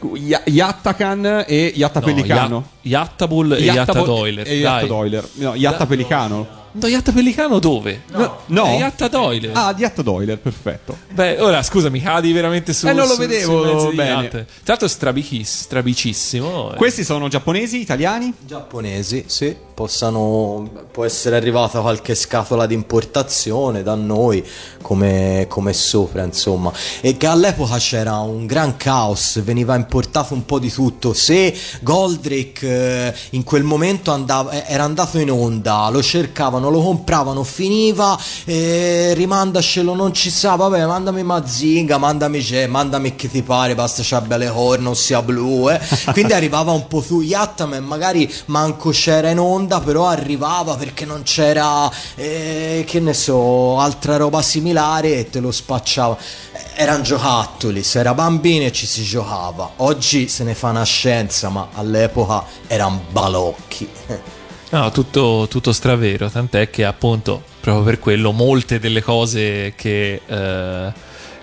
[1.47, 2.67] e Yatta No, Pellicano.
[2.82, 4.47] Ya- Yattabull e Yatta Yatta- Doiler.
[4.47, 4.88] E Yatta dai.
[4.88, 5.28] Doiler.
[5.34, 6.47] No, Yatta Pellicano.
[6.80, 8.03] No, Yatta Pellicano dove?
[8.11, 8.38] No.
[8.47, 8.65] no.
[8.65, 9.51] È Yatta Doiler.
[9.53, 10.95] Ah, di Yatta Doiler, perfetto.
[11.11, 12.88] Beh, ora scusami, cadi veramente su.
[12.88, 14.30] Eh, non lo su- vedevo bene.
[14.30, 16.73] Tra l'altro è strabichis- strabicissimo.
[16.73, 16.75] eh.
[16.75, 18.32] Questi sono giapponesi, italiani?
[18.45, 24.43] Giapponesi, sì, possano, può essere arrivata qualche scatola di importazione da noi
[24.82, 26.73] come, come sopra, insomma.
[26.99, 31.13] E che all'epoca c'era un gran caos, veniva importato un po' di tutto.
[31.13, 36.82] Se Goldrake eh, in quel momento andava, eh, era andato in onda, lo cercavano, lo
[36.82, 43.43] compravano, finiva, eh, rimandacelo, non ci sa, vabbè, mandami Mazinga, mandami c'è, mandami che ti
[43.43, 45.80] pare, basta c'ha belle corna, non sia blu, eh.
[46.13, 51.24] Quindi arrivava un po' su Yattaman, magari manco c'era in onda, però arrivava perché non
[51.24, 56.18] c'era, eh, che ne so, altra roba similare e te lo spacciava.
[56.53, 59.72] Eh, Erano giocattoli, se era bambini ci si giocava.
[59.78, 63.89] Oggi se ne fa una scienza, ma all'epoca erano balocchi.
[64.70, 70.93] No, tutto, tutto stravero, tant'è che appunto proprio per quello molte delle cose che, eh,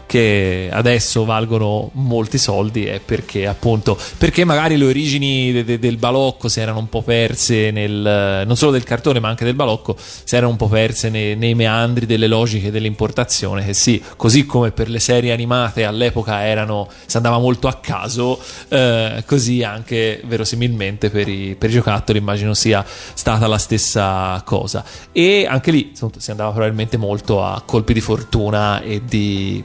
[0.07, 5.97] che adesso valgono molti soldi è perché appunto perché magari le origini de- de- del
[5.97, 9.97] balocco si erano un po' perse nel non solo del cartone ma anche del balocco
[9.99, 14.71] si erano un po' perse nei, nei meandri delle logiche dell'importazione che sì così come
[14.71, 18.39] per le serie animate all'epoca erano si andava molto a caso
[18.69, 24.85] eh, così anche verosimilmente per i, per i giocattoli immagino sia stata la stessa cosa.
[25.13, 29.63] E anche lì si andava probabilmente molto a colpi di fortuna e di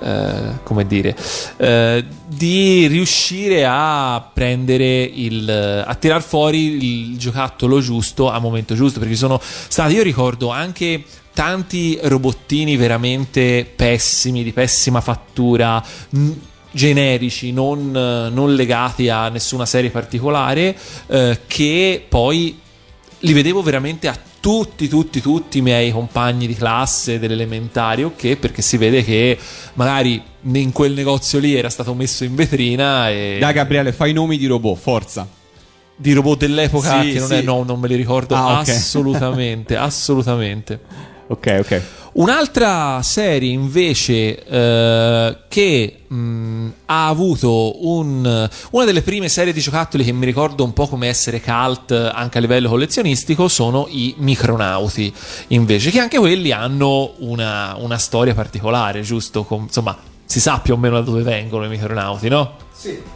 [0.00, 1.16] eh, come dire,
[1.56, 8.98] eh, di riuscire a prendere il, a tirar fuori il giocattolo giusto a momento giusto.
[8.98, 15.82] Perché sono stati, io ricordo anche tanti robottini veramente pessimi, di pessima fattura.
[16.10, 16.30] mh,
[16.70, 20.76] generici non, non legati a nessuna serie particolare
[21.06, 22.60] eh, che poi
[23.20, 24.16] li vedevo veramente a
[24.48, 28.36] tutti, tutti, tutti i miei compagni di classe dell'elementare, ok?
[28.36, 29.38] Perché si vede che
[29.74, 33.36] magari in quel negozio lì era stato messo in vetrina e...
[33.38, 35.28] Dai Gabriele, fai i nomi di robot, forza.
[35.94, 37.34] Di robot dell'epoca Sì, che non sì.
[37.34, 37.42] è...
[37.42, 40.80] No, non me li ricordo Ah, assolutamente, assolutamente.
[41.30, 41.82] Ok, ok.
[42.14, 50.04] Un'altra serie invece eh, che mh, ha avuto un- una delle prime serie di giocattoli
[50.04, 55.12] che mi ricordo un po' come essere cult anche a livello collezionistico sono i Micronauti,
[55.48, 59.44] invece che anche quelli hanno una, una storia particolare, giusto?
[59.44, 59.96] Com- insomma,
[60.28, 62.52] si sa più o meno da dove vengono i Micronauti, no?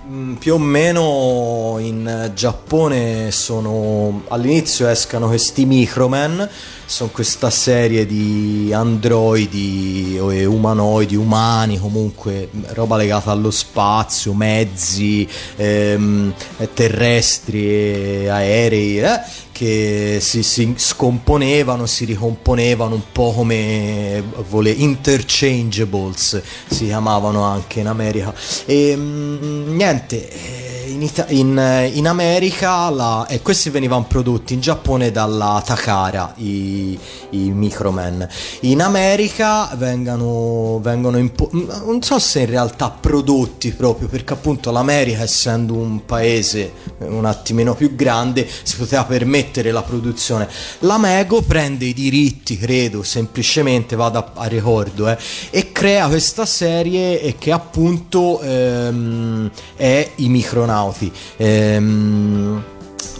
[0.08, 6.48] Mm, Più o meno in eh, Giappone sono all'inizio escano questi Microman,
[6.86, 15.28] sono questa serie di androidi e umanoidi, umani comunque, mh, roba legata allo spazio, mezzi
[15.56, 19.20] ehm, eh, terrestri aerei, eh,
[19.62, 27.86] che si, si scomponevano, si ricomponevano un po' come vole, interchangeables si chiamavano anche in
[27.86, 28.34] America.
[28.66, 34.54] E mm, niente, eh, in, Ita- in, eh, in America la- e questi venivano prodotti
[34.54, 36.98] in Giappone dalla Takara, i,
[37.30, 38.26] i Microman.
[38.62, 45.22] In America vengono, vengono impo- non so se in realtà prodotti proprio perché appunto l'America
[45.22, 50.48] essendo un paese un attimino più grande si poteva permettere la produzione.
[50.80, 55.18] La Mego prende i diritti, credo, semplicemente vado a, ricordo, eh,
[55.50, 61.12] e crea questa serie e che appunto ehm, è i micronauti.
[61.36, 62.64] Ehm,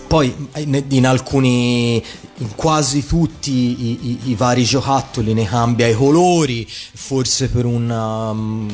[0.07, 2.03] poi in in alcuni,
[2.39, 8.33] in quasi tutti i, i- i vari giocattoli ne cambia i colori, forse per una,
[8.33, 8.69] mm,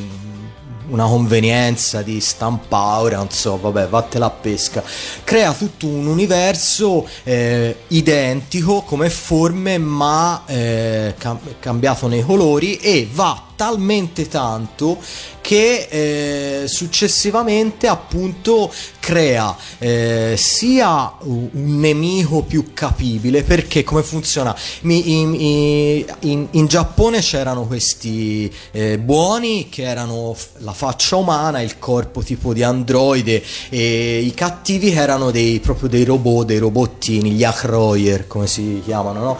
[0.89, 4.83] una convenienza di stampaura, non so, vabbè, vattela a pesca.
[5.23, 13.07] Crea tutto un universo eh, identico come forme, ma eh, cam- cambiato nei colori e
[13.11, 14.97] va talmente tanto
[15.41, 24.91] che eh, successivamente appunto crea eh, sia un nemico più capibile perché come funziona in,
[24.91, 32.21] in- in- in Giappone c'erano questi eh, buoni che erano la faccia umana il corpo
[32.21, 38.25] tipo di androide e i cattivi erano dei, proprio dei robot dei robottini gli Akroyer
[38.27, 39.37] come si chiamano no?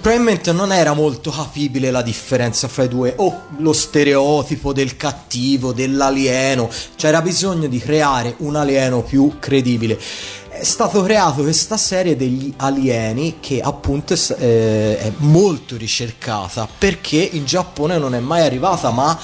[0.00, 3.27] Probabilmente non era molto capibile la differenza fra i due o
[3.58, 9.98] lo stereotipo del cattivo, dell'alieno, c'era bisogno di creare un alieno più credibile.
[10.58, 17.44] È stato creato questa serie degli alieni che appunto eh, è molto ricercata perché in
[17.44, 19.16] Giappone non è mai arrivata ma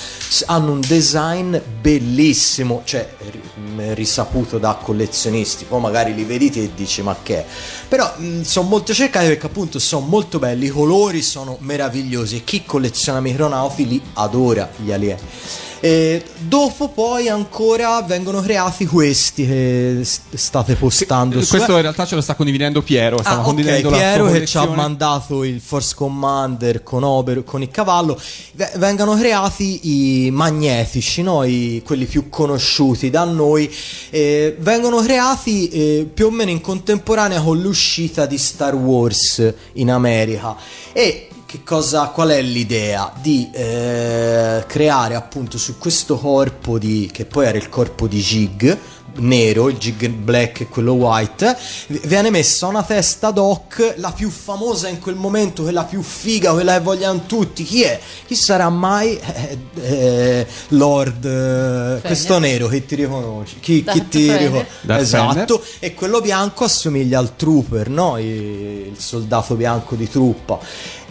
[0.46, 3.16] hanno un design bellissimo cioè
[3.56, 5.64] mh, risaputo da collezionisti.
[5.64, 7.44] Poi magari li vedi te e dici ma che è?
[7.88, 12.44] Però mh, sono molto cercati perché appunto sono molto belli i colori sono meravigliosi e
[12.44, 15.20] chi colleziona micronauti li adora gli alieni
[15.84, 22.06] e dopo poi ancora vengono creati questi che st- state postando su Questo in realtà
[22.06, 23.18] ce lo sta condividendo Piero.
[23.22, 27.44] Ah, ok, condividendo la sua Piero che ci ha mandato il Force Commander con Ober,
[27.44, 28.18] con il cavallo.
[28.54, 31.44] V- vengono creati i magnetici, no?
[31.44, 33.70] I- quelli più conosciuti da noi.
[34.08, 39.90] eh, vengono creati eh, più o meno in contemporanea con l'uscita di Star Wars in
[39.90, 40.56] America.
[40.94, 43.12] E che cosa, qual è l'idea?
[43.20, 48.78] Di eh, creare appunto su questo corpo di, che poi era il corpo di Jig
[49.16, 51.56] nero, il Jig black e quello white,
[52.02, 56.74] viene messa una testa doc, la più famosa in quel momento, quella più figa, quella
[56.74, 57.64] che vogliano tutti.
[57.64, 58.00] Chi è?
[58.26, 63.60] Chi sarà mai eh, eh, Lord eh, questo nero che ti riconosci?
[63.60, 64.68] Chi, chi ti riconosce?
[64.86, 68.18] Esatto, e quello bianco assomiglia al trooper, no?
[68.18, 70.58] Il soldato bianco di truppa.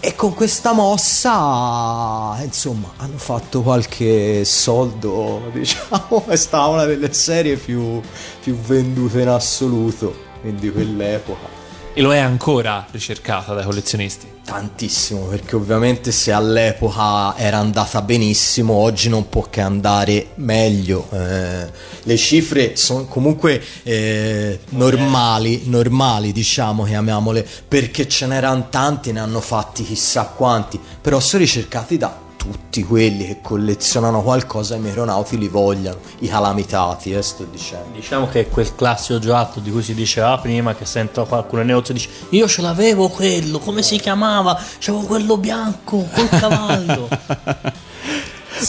[0.05, 7.55] E con questa mossa, insomma, hanno fatto qualche soldo, diciamo, è stata una delle serie
[7.55, 8.01] più,
[8.41, 11.62] più vendute in assoluto, quindi quell'epoca.
[11.95, 14.27] E lo è ancora ricercata dai collezionisti.
[14.43, 21.07] Tantissimo, perché ovviamente se all'epoca era andata benissimo, oggi non può che andare meglio.
[21.11, 21.69] Eh,
[22.01, 29.39] le cifre sono comunque eh, normali, normali, diciamo, chiamiamole, perché ce n'erano tanti, ne hanno
[29.39, 35.47] fatti chissà quanti, però sono ricercati da tutti quelli che collezionano qualcosa i aeronauti li
[35.47, 37.91] vogliano, i calamitati, eh, sto dicendo.
[37.93, 41.67] Diciamo che è quel classico giocattolo di cui si diceva prima che sento qualcuno in
[41.67, 44.61] negozio e dice io ce l'avevo quello, come si chiamava?
[44.79, 47.07] C'avevo quello bianco col cavallo.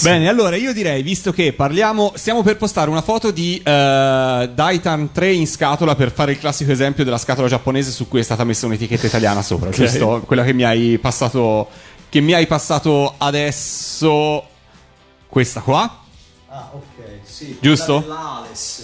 [0.03, 5.13] Bene, allora io direi, visto che parliamo, stiamo per postare una foto di eh, Daitan
[5.13, 8.45] 3 in scatola per fare il classico esempio della scatola giapponese su cui è stata
[8.45, 10.23] messa un'etichetta italiana sopra, giusto?
[10.27, 11.69] Quella che mi hai passato,
[12.15, 14.47] che mi hai passato adesso,
[15.27, 16.03] questa qua.
[16.47, 17.04] Ah, ok,
[17.45, 17.59] sì.
[17.61, 18.05] Giusto?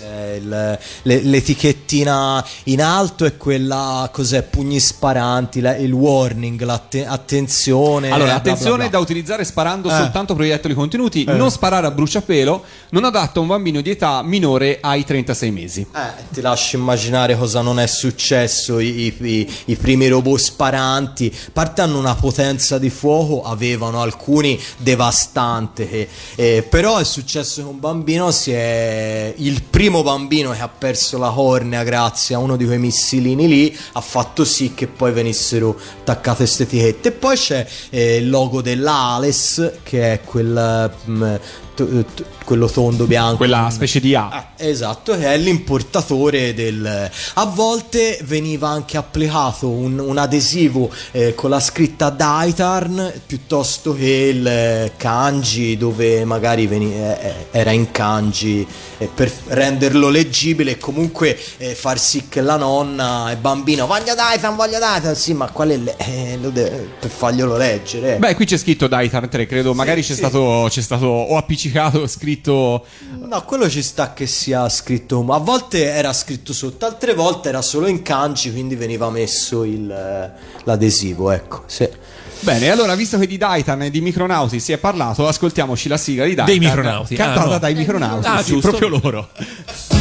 [0.02, 7.06] eh, il- le- l'etichettina in alto è quella, cos'è, pugni sparanti, la- il warning, l'atte-
[7.06, 8.08] attenzione.
[8.08, 8.88] Allora, bla, bla, attenzione bla.
[8.88, 9.92] da utilizzare sparando Eh.
[9.96, 14.78] soltanto proiettili contenuti, non sparare a bruciapelo, non adatto a un bambino di età minore
[14.80, 15.86] ai 36 mesi.
[15.94, 18.78] Eh, ti lascio immaginare cosa non è successo.
[18.80, 24.60] I, i- i- primi robot sparanti, a parte hanno una potenza di fuoco, avevano alcuni
[24.78, 26.08] devastante.
[26.36, 29.34] eh, però è successo che un bambino si è.
[29.36, 33.78] Il primo bambino che ha perso la cornea grazie a uno di quei missilini lì
[33.92, 37.08] ha fatto sì che poi venissero attaccate queste etichette.
[37.08, 40.92] E poi c'è eh, il logo dell'Ales, che è quel.
[41.08, 41.34] mm,
[41.74, 44.48] to- to- quello tondo bianco Quella specie di A.
[44.56, 47.10] Esatto, che è l'importatore del...
[47.34, 54.32] A volte veniva anche applicato un, un adesivo eh, con la scritta Daitarn piuttosto che
[54.34, 58.66] il eh, kanji dove magari veni- eh, eh, era in kanji
[58.98, 64.14] eh, per renderlo leggibile e comunque eh, far sì che la nonna e bambino voglio
[64.14, 68.16] Daitarn, voglio Daitarn, sì ma qual è le- eh, deve- per farglielo leggere.
[68.16, 69.72] Beh, qui c'è scritto Daitar 3, credo.
[69.72, 70.14] Magari c'è, sì.
[70.14, 71.68] Stato, c'è stato o appiccicato
[72.06, 72.84] scritto.
[73.26, 75.24] No, quello ci sta che sia scritto.
[75.28, 79.90] A volte era scritto sotto, altre volte era solo in kanji, quindi veniva messo il,
[79.90, 80.30] eh,
[80.64, 81.30] l'adesivo.
[81.30, 81.88] Ecco, sì.
[82.40, 86.24] Bene, allora, visto che di Daitan e di Micronauti si è parlato, ascoltiamoci la sigla
[86.24, 86.58] di Daitan.
[86.58, 87.58] Dei Micronauti, Cantata ah, no.
[87.58, 88.26] dai Micronauti.
[88.26, 88.70] Ah, sì, giusto.
[88.70, 89.28] proprio loro.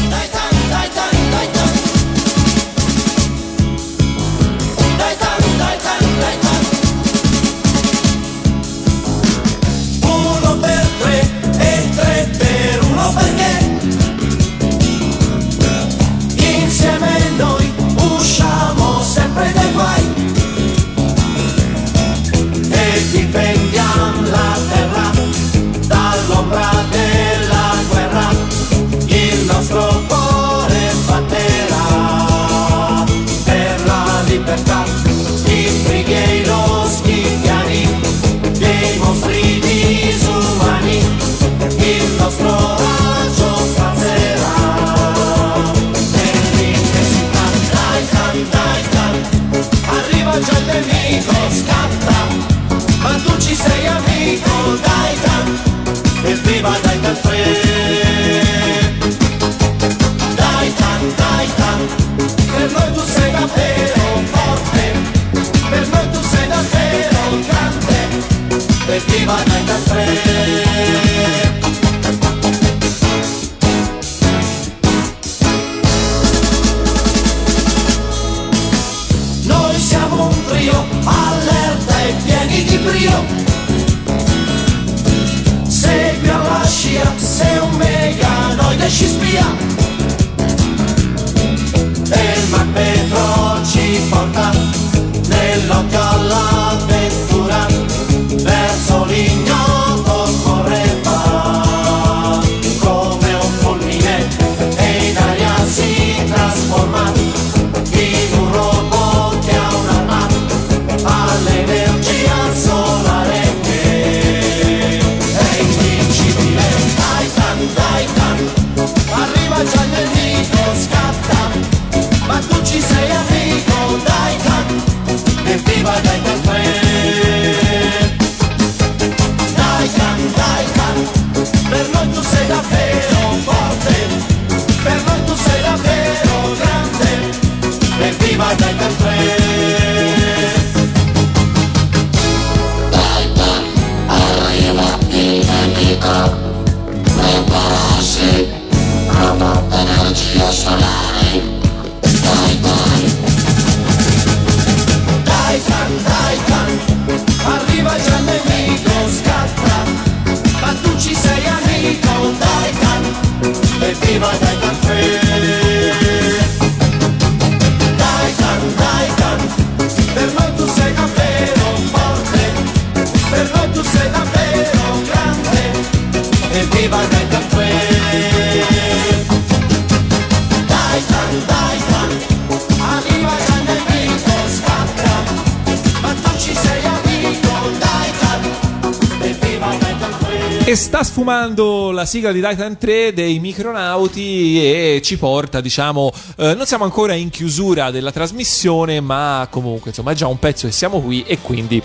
[191.50, 196.84] sfumando la sigla di Titan 3 dei Micronauti e ci porta, diciamo, eh, non siamo
[196.84, 201.24] ancora in chiusura della trasmissione, ma comunque, insomma, è già un pezzo che siamo qui
[201.26, 201.82] e quindi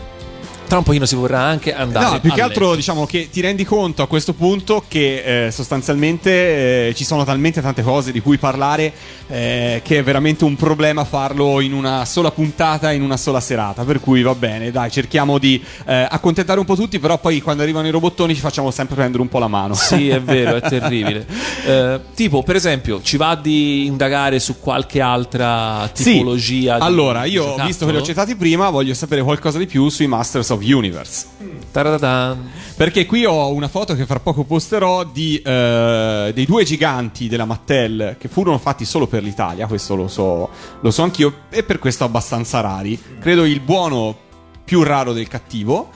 [0.74, 2.74] tra un pochino si vorrà anche andare No, più che altro letto.
[2.76, 7.60] diciamo che ti rendi conto a questo punto che eh, sostanzialmente eh, ci sono talmente
[7.62, 8.92] tante cose di cui parlare
[9.28, 13.84] eh, che è veramente un problema farlo in una sola puntata, in una sola serata.
[13.84, 17.62] Per cui va bene, dai, cerchiamo di eh, accontentare un po' tutti, però poi quando
[17.62, 19.74] arrivano i robottoni ci facciamo sempre prendere un po' la mano.
[19.74, 21.24] Sì, è vero, è terribile.
[21.64, 26.12] Eh, tipo, per esempio, ci va di indagare su qualche altra Sì.
[26.14, 27.66] tipologia di Allora, io giocattolo?
[27.66, 31.26] visto che li ho citati prima, voglio sapere qualcosa di più sui Masters of Universe.
[31.70, 32.50] Taradan.
[32.76, 37.44] Perché qui ho una foto che fra poco posterò di, eh, dei due giganti della
[37.44, 40.48] Mattel che furono fatti solo per l'Italia, questo lo so,
[40.80, 43.00] lo so anch'io, e per questo abbastanza rari.
[43.20, 44.16] Credo il buono
[44.64, 45.90] più raro del cattivo,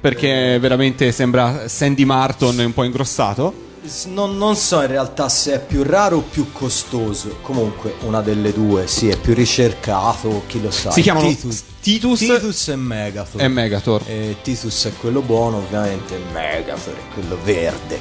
[0.00, 3.66] perché veramente sembra Sandy Martin un po' ingrossato.
[4.06, 7.38] Non, non so in realtà se è più raro o più costoso.
[7.42, 10.90] Comunque, una delle due, sì, è più ricercato, chi lo sa.
[10.90, 13.42] Si chiamano Titus, Titus, Titus e Megathor.
[13.42, 14.02] e Megator.
[14.06, 18.00] E Titus è quello buono, ovviamente il Megathor è quello verde.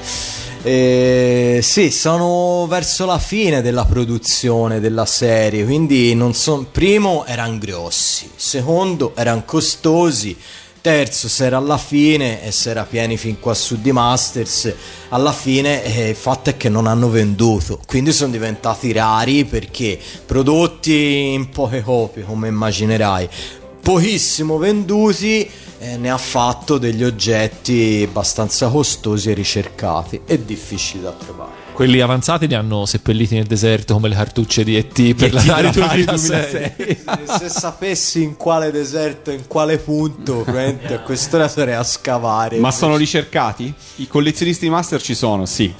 [0.64, 7.57] E sì, sono verso la fine della produzione della serie, quindi non so, primo erano
[7.57, 10.35] grossi, secondo erano costosi,
[10.88, 14.73] terzo se era alla fine e se era pieni fin qua su di Masters,
[15.09, 19.99] alla fine eh, il fatto è che non hanno venduto, quindi sono diventati rari perché
[20.26, 23.30] prodotti in poche copie, come immaginerai,
[23.88, 25.49] pochissimo venduti
[25.80, 31.51] eh, ne ha fatto degli oggetti abbastanza costosi e ricercati e difficili da trovare.
[31.72, 35.72] Quelli avanzati li hanno seppelliti nel deserto come le cartucce di ET per la Atari
[36.03, 36.97] 2006.
[37.39, 42.57] Se sapessi in quale deserto, in quale punto, a quest'ora sarei a scavare.
[42.57, 43.73] Ma sono ricercati?
[43.97, 45.73] I collezionisti di Master ci sono, sì.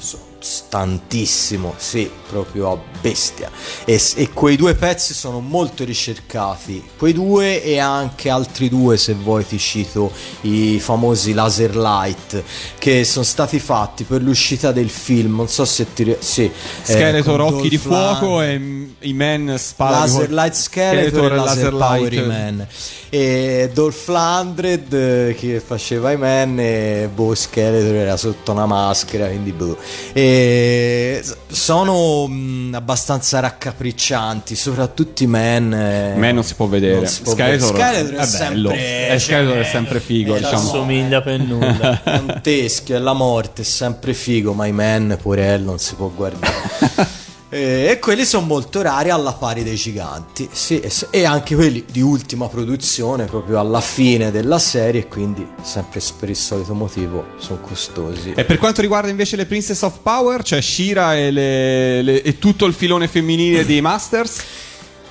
[0.70, 3.50] Tantissimo, sì, proprio a bestia.
[3.86, 6.84] E, e quei due pezzi sono molto ricercati.
[6.98, 10.12] Quei due e anche altri due, se vuoi, ti cito
[10.42, 12.44] i famosi laser light
[12.78, 15.36] che sono stati fatti per l'uscita del film.
[15.36, 16.16] Non so se ti.
[16.20, 16.52] Sì, eh,
[16.82, 20.06] Skeletor, con occhi di fuoco e mm, i men sparano.
[20.06, 22.26] Laser Light Skeletor, e Laser, Power Light.
[22.26, 22.68] Man
[23.10, 29.28] e Dolph Lundgren eh, che faceva i man e boh Skeletor era sotto una maschera
[29.28, 29.78] quindi boh
[30.12, 36.96] e sono mh, abbastanza raccapriccianti soprattutto i man eh, Me non si può vedere.
[36.96, 37.76] non si può Skeletor.
[37.76, 38.70] Skeletor è, è bello.
[38.72, 40.58] sempre Eh, Skeletor è sempre figo, eh, diciamo.
[40.58, 42.02] Assomiglia per nulla.
[42.06, 46.10] un teschio è la morte è sempre figo ma i man porello non si può
[46.10, 47.16] guardare
[47.50, 52.48] E quelli sono molto rari alla pari dei giganti, sì, e anche quelli di ultima
[52.50, 58.34] produzione, proprio alla fine della serie, quindi sempre per il solito motivo sono costosi.
[58.36, 62.38] E per quanto riguarda invece le Princess of Power, c'è Shira e, le- le- e
[62.38, 64.42] tutto il filone femminile dei Masters.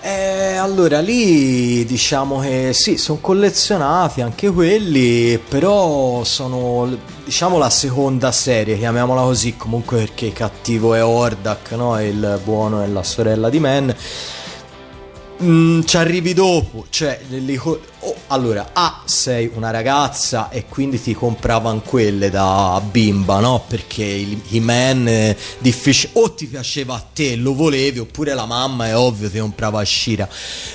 [0.08, 8.30] Eh, allora lì diciamo che sì, sono collezionati anche quelli, però sono diciamo la seconda
[8.30, 12.00] serie, chiamiamola così, comunque perché cattivo è Ordak, no?
[12.00, 13.96] Il buono è la sorella di Man.
[15.42, 17.80] Mm, ci arrivi dopo, cioè li oh,
[18.28, 23.64] allora A sei una ragazza e quindi ti compravano quelle da bimba, no?
[23.66, 28.88] Perché il He-Man è difficile o ti piaceva a te, lo volevi, oppure la mamma
[28.88, 30.28] è ovvio ti comprava Shira.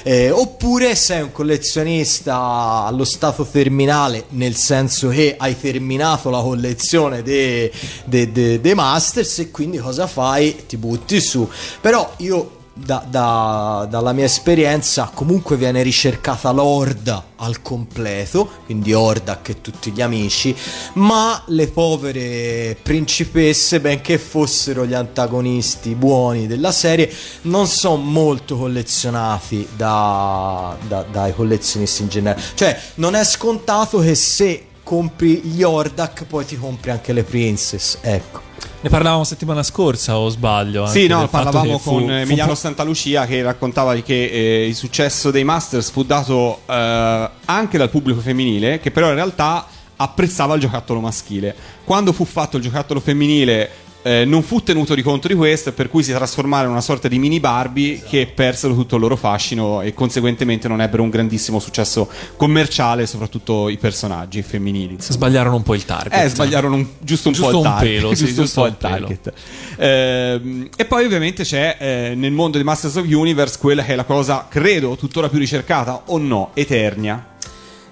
[0.04, 7.22] Eh, oppure sei un collezionista allo stato terminale, nel senso che hai terminato la collezione
[7.22, 7.72] dei
[8.06, 10.66] de, de- de Masters e quindi cosa fai?
[10.68, 11.48] Ti butti su.
[11.80, 19.50] Però io da- da- dalla mia esperienza comunque viene ricercata l'orda al completo, quindi Ordak
[19.50, 20.56] e tutti gli amici,
[20.94, 27.12] ma le povere principesse, benché fossero gli antagonisti buoni della serie,
[27.44, 30.76] non sono molto collezionati da-
[31.12, 32.42] dai collezionisti in generale.
[32.54, 38.00] Cioè, non è scontato che se compri gli Ordak poi ti compri anche le Princess,
[38.02, 38.42] ecco.
[38.82, 40.86] Ne parlavamo settimana scorsa o sbaglio?
[40.86, 44.26] Sì, no, parlavamo fu- con fu Emiliano un po'- Santa Lucia che raccontava di che
[44.26, 49.16] eh, il successo dei Masters fu dato eh, anche dal pubblico femminile, che però in
[49.16, 49.66] realtà
[49.96, 51.56] apprezzava il giocattolo maschile.
[51.86, 53.70] Quando fu fatto il giocattolo femminile
[54.04, 57.08] eh, non fu tenuto di conto di questo, per cui si trasformarono in una sorta
[57.08, 61.60] di mini Barbie che persero tutto il loro fascino e conseguentemente non ebbero un grandissimo
[61.60, 64.94] successo commerciale, soprattutto i personaggi femminili.
[64.94, 65.14] insomma.
[65.14, 66.24] Sbagliarono un po' il target.
[66.24, 67.96] Eh, sbagliarono un- giusto un Giusto po' il un target.
[67.96, 69.08] pelo, sì, giusto un giusto po' un il pelo.
[69.08, 69.34] target.
[69.78, 73.96] Ehm, e poi ovviamente c'è eh, nel mondo di Masters of Universe quella che è
[73.96, 77.26] la cosa, credo, tuttora più ricercata o no, Eternia.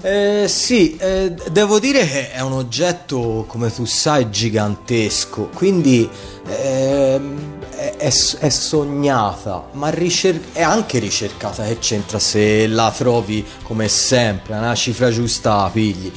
[0.01, 6.09] Eh, sì, eh, devo dire che è un oggetto, come tu sai, gigantesco, quindi
[6.47, 7.59] ehm,
[7.97, 8.09] è,
[8.39, 14.73] è- sognata, ma ricer- è anche ricercata, che c'entra se la trovi come sempre, una
[14.73, 16.09] cifra giusta la pigli.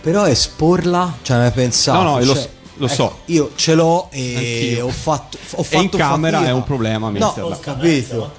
[0.00, 2.02] Però esporla, cioè hai pensato...
[2.02, 2.48] No, no, lo cioè, so-
[2.78, 3.18] lo ecco, so.
[3.26, 4.86] Io ce l'ho e Anch'io.
[4.86, 6.50] ho fatto, ho E fatto in camera fatica.
[6.50, 8.32] è un problema No, ho capito.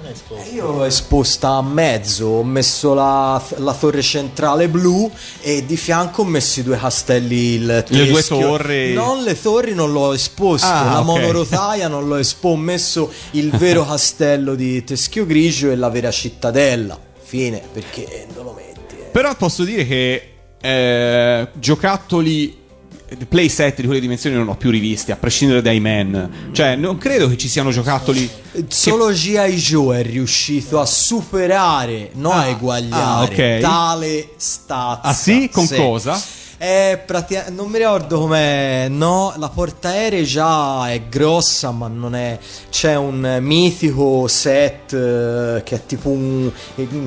[0.53, 5.09] Io l'ho esposta a mezzo, ho messo la, la torre centrale blu
[5.41, 8.39] e di fianco ho messo i due castelli il Le due teschio.
[8.39, 8.93] torri.
[8.93, 11.05] Non le torri non l'ho esposto, Ah, la ok.
[11.05, 16.09] monorotaia non l'ho esposto, ho messo il vero castello di Teschio Grigio e la vera
[16.11, 16.97] cittadella.
[17.21, 18.95] Fine, perché non lo metti?
[18.95, 19.03] eh?
[19.11, 22.57] Però posso dire che eh, giocattoli
[23.27, 26.49] playset di quelle dimensioni non ho più rivisti, a prescindere dai men.
[26.51, 28.29] Cioè, non credo che ci siano giocattoli.
[28.67, 29.55] Solo G.I.
[29.55, 33.59] Joe è riuscito a superare, non a eguagliare, ah, ok.
[33.59, 35.01] tale stazza.
[35.01, 35.49] Ah, sì?
[35.51, 36.21] Con cosa?
[36.59, 38.87] È pratica- non mi ricordo com'è.
[38.89, 42.37] No, la portaerei già è grossa, ma non è.
[42.69, 46.51] C'è un mitico set eh, che è tipo un.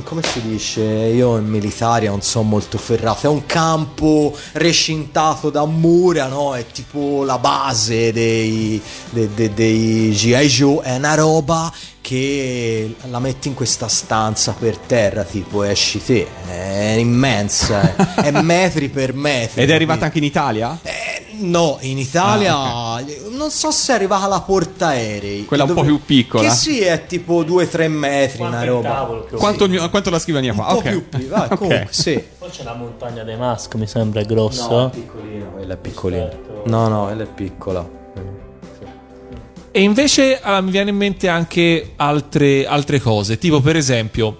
[0.04, 0.80] come si dice?
[0.80, 3.26] Io in militare non so molto ferrato.
[3.26, 6.54] È un campo recintato da mura, no?
[6.54, 8.80] È tipo la base dei,
[9.10, 10.46] de- de- dei G.I.
[10.46, 10.82] Joe.
[10.82, 11.70] È una roba
[12.02, 16.26] che la metti in questa stanza per terra, tipo esci te.
[16.46, 19.62] È immensa, è metri per metri.
[19.62, 20.78] Ed è arrivata anche in Italia?
[20.82, 25.44] Eh, no, in Italia Ah, non so se è arrivata la portaerei.
[25.46, 26.42] Quella un po' più piccola.
[26.48, 29.24] Che sì, è tipo 2-3 metri Quanto una roba.
[29.36, 30.66] Quanto, mio- quanto la scrivania qua?
[30.66, 30.88] Un po' Ok.
[30.90, 31.54] più più, vai, Ok.
[31.56, 32.22] comunque, sì.
[32.38, 34.68] Poi c'è la montagna dei Musk, mi sembra è grossa.
[34.68, 36.28] No, è piccolina, quella è piccolina.
[36.64, 38.00] No, no, quella è piccola.
[39.74, 44.36] E invece allora, mi viene in mente anche altre, altre cose, tipo per esempio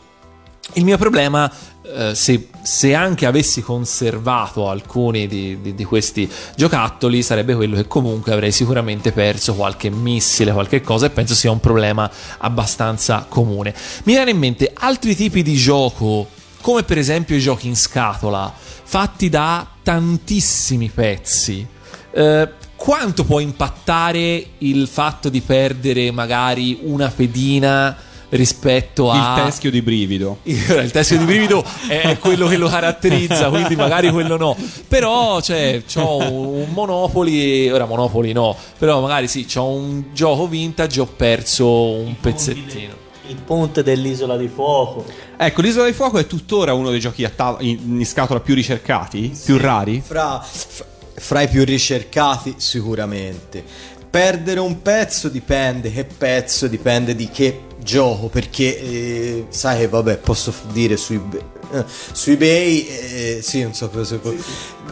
[0.74, 1.50] il mio problema,
[1.84, 7.86] eh, se, se anche avessi conservato alcuni di, di- di questi giocattoli, sarebbe quello che
[7.86, 13.74] comunque avrei sicuramente perso qualche missile, qualche cosa, e penso sia un problema abbastanza comune.
[14.04, 16.28] Mi viene in mente altri tipi di gioco,
[16.60, 18.52] come per esempio i giochi in scatola,
[18.84, 21.66] fatti da tantissimi pezzi.
[22.14, 22.48] Eh,
[22.82, 27.96] quanto può impattare il fatto di perdere magari una pedina
[28.30, 30.38] rispetto a Il teschio di brivido.
[30.42, 34.56] il teschio di brivido è quello che lo caratterizza, quindi magari quello no.
[34.88, 41.00] Però, cioè, c'ho un Monopoli, ora Monopoli no, però magari sì, c'ho un gioco vintage,
[41.00, 42.94] ho perso un pezzettino.
[43.28, 45.04] Il ponte dell'isola di fuoco.
[45.36, 48.54] Ecco, l'Isola di Fuoco è tuttora uno dei giochi a tav- in, in scatola più
[48.54, 50.02] ricercati, più rari.
[50.04, 53.64] Fra, fra- fra i più ricercati, sicuramente.
[54.10, 60.18] Perdere un pezzo dipende, che pezzo dipende di che gioco, perché eh, sai che vabbè,
[60.18, 61.40] posso dire su eBay,
[61.72, 64.36] eh, su eBay eh, sì, non so cosa pu-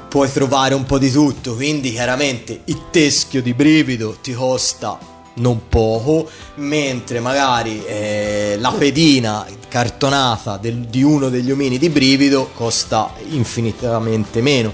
[0.09, 4.99] puoi trovare un po' di tutto, quindi chiaramente il teschio di brivido ti costa
[5.35, 12.51] non poco, mentre magari eh, la pedina cartonata del- di uno degli omini di brivido
[12.55, 14.73] costa infinitamente meno.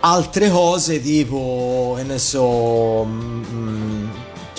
[0.00, 4.17] Altre cose tipo, che ne so, mm, cioè,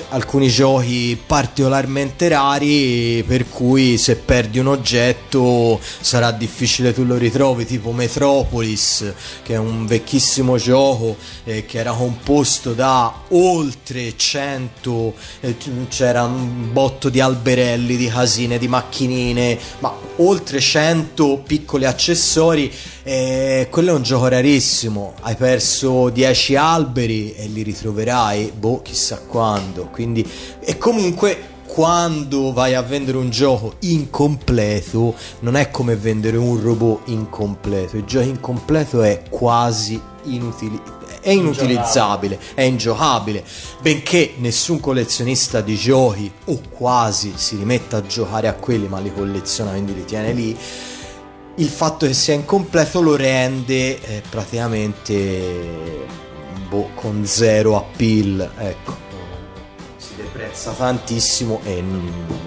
[0.09, 7.65] alcuni giochi particolarmente rari per cui se perdi un oggetto sarà difficile tu lo ritrovi,
[7.65, 9.13] tipo Metropolis,
[9.43, 15.55] che è un vecchissimo gioco eh, che era composto da oltre 100, eh,
[15.89, 22.71] c'era un botto di alberelli, di casine, di macchinine, ma oltre 100 piccoli accessori.
[23.03, 25.13] eh, quello è un gioco rarissimo.
[25.21, 29.88] Hai perso 10 alberi e li ritroverai, boh, chissà quando.
[29.91, 30.27] Quindi,
[30.59, 31.57] e comunque.
[31.69, 37.95] Quando vai a vendere un gioco incompleto, non è come vendere un robot incompleto.
[37.95, 40.81] Il gioco incompleto è quasi inutili-
[41.21, 43.43] è inutilizzabile, è ingiocabile.
[43.81, 49.13] Benché nessun collezionista di giochi, o quasi, si rimetta a giocare a quelli, ma li
[49.13, 50.57] colleziona, quindi li tiene lì
[51.55, 56.05] il fatto che sia incompleto lo rende eh, praticamente
[56.69, 59.08] boh, con zero appeal ecco
[60.39, 62.37] si deprezza tantissimo e lo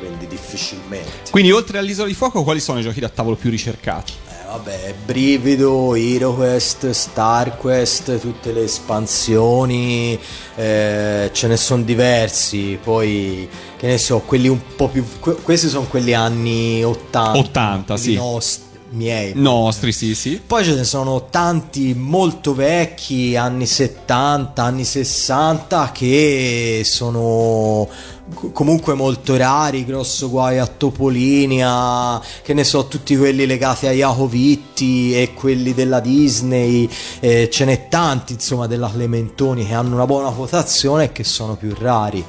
[0.00, 4.12] vendi difficilmente Quindi, oltre all'Isola di Fuoco, quali sono i giochi da tavolo più ricercati?
[4.28, 10.18] Eh, vabbè Brivido, HeroQuest, StarQuest tutte le espansioni
[10.56, 15.68] eh, ce ne sono diversi poi che ne so quelli un po' più que- questi
[15.68, 18.14] sono quelli anni 80 80, quelli sì.
[18.14, 19.32] nost- miei.
[19.34, 20.40] Nostri, sì, sì.
[20.44, 27.88] Poi ce ne sono tanti molto vecchi, anni 70, anni 60, che sono
[28.34, 33.86] co- comunque molto rari, grosso guai a Topolini, a, che ne so, tutti quelli legati
[33.86, 36.88] a Jacopo Vitti e quelli della Disney,
[37.20, 41.56] eh, ce n'è tanti insomma della Clementoni che hanno una buona quotazione e che sono
[41.56, 42.24] più rari.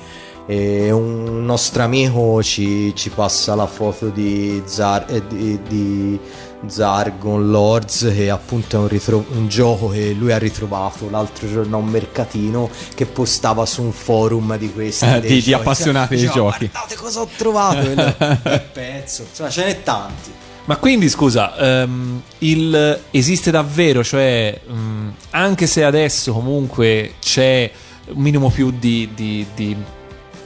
[0.46, 6.20] E un nostro amico ci, ci passa la foto di, Zar, eh, di, di
[6.68, 11.76] Zargon Lords che appunto è un, ritro- un gioco che lui ha ritrovato l'altro giorno
[11.76, 15.54] a un mercatino che postava su un forum di questi Eh, di- di giochi.
[15.54, 16.70] appassionati dei giochi.
[16.70, 20.32] guardate cosa ho trovato quel pezzo insomma ce n'è tanti
[20.66, 27.70] Ma quindi scusa, ehm, il, esiste davvero, cioè mm, anche se adesso comunque c'è
[28.08, 29.76] un minimo più di, di- di-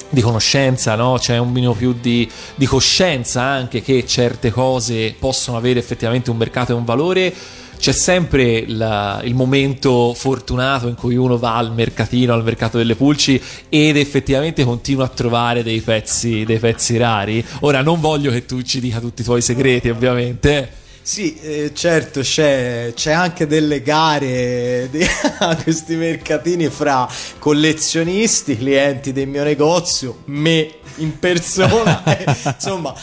[0.09, 1.17] di conoscenza, no?
[1.19, 6.37] c'è un minimo più di, di coscienza anche che certe cose possono avere effettivamente un
[6.37, 7.33] mercato e un valore.
[7.77, 12.95] C'è sempre la- il momento fortunato in cui uno va al mercatino, al mercato delle
[12.95, 13.39] pulci
[13.69, 17.45] ed effettivamente continua a trovare dei pezzi, dei pezzi rari.
[17.59, 20.85] Ora non voglio che tu ci dica tutti i tuoi segreti, ovviamente.
[21.07, 25.07] Sì, eh, certo, c'è, c'è anche delle gare di-
[25.39, 27.07] a questi mercatini fra
[27.39, 32.03] collezionisti, clienti del mio negozio, me in persona.
[32.13, 32.93] e, insomma,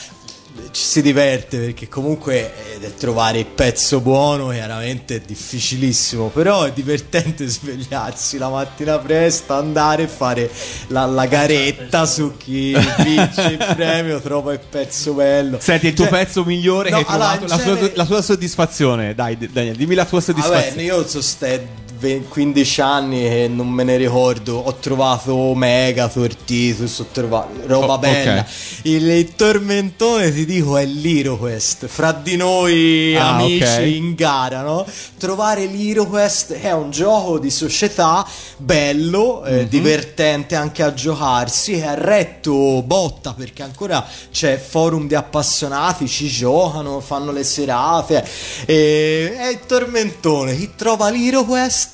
[0.74, 6.72] ci si diverte perché comunque eh, trovare il pezzo buono chiaramente è difficilissimo, però è
[6.72, 10.50] divertente svegliarsi la mattina presto, andare e fare
[10.88, 15.58] la, la garetta su chi vince il premio, trova il pezzo bello.
[15.60, 17.96] Senti, il tuo Cioè, pezzo migliore no, che hai allora, trovato, in la, tua, genere-
[17.96, 19.14] la tua soddisfazione.
[19.14, 20.82] Dai, Daniel, dimmi la tua Vabbè, soddisfazione.
[20.82, 21.68] io sono ste
[22.04, 24.56] 20 15 anni che non me ne ricordo.
[24.58, 28.40] Ho trovato Megator, Titus, ho trovato roba Oh, bella.
[28.40, 28.46] ok.
[28.82, 31.86] Il, il tormentone, ti dico, è l'HeroQuest.
[31.86, 33.86] Fra di noi Ah, amici ok.
[33.86, 34.86] in gara, no?
[35.18, 38.26] Trovare l'HeroQuest è un gioco di società
[38.58, 39.54] bello, Mhm.
[39.54, 41.78] eh, divertente anche a giocarsi.
[41.78, 48.22] È retto botta perché ancora c'è forum di appassionati, ci giocano, fanno le serate.
[48.66, 50.54] E è il tormentone.
[50.56, 51.08] Chi trova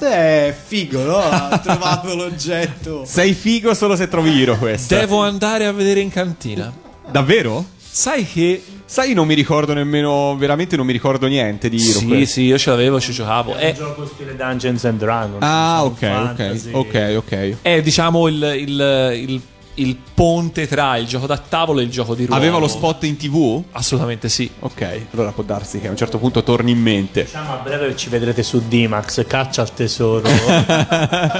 [0.00, 1.18] l'HeroQuest è figo, no?
[1.50, 3.04] Ha trovato l'oggetto.
[3.04, 4.94] Sei figo solo se trovi Hero questo.
[4.94, 6.72] Devo andare a vedere in cantina.
[7.10, 7.64] Davvero?
[7.78, 8.62] Sai che.
[8.84, 12.32] Sai, non mi ricordo nemmeno, veramente non mi ricordo niente di Hero Sì, Quest.
[12.32, 13.54] sì, io ce l'avevo, ci giocavo.
[13.54, 15.42] È È, un gioco stile Dungeons and Dragons.
[15.42, 16.70] Ah, ok, fantasy.
[16.72, 17.56] ok, ok, ok.
[17.62, 19.40] è, diciamo il, il- il-
[19.74, 22.40] il ponte tra il gioco da tavolo e il gioco di ruolo.
[22.40, 23.62] Aveva lo spot in tv?
[23.72, 24.50] Assolutamente sì.
[24.60, 27.24] Ok, allora può darsi che a un certo punto torni in mente.
[27.24, 30.28] Diciamo a breve ci vedrete su D-Max, caccia al tesoro.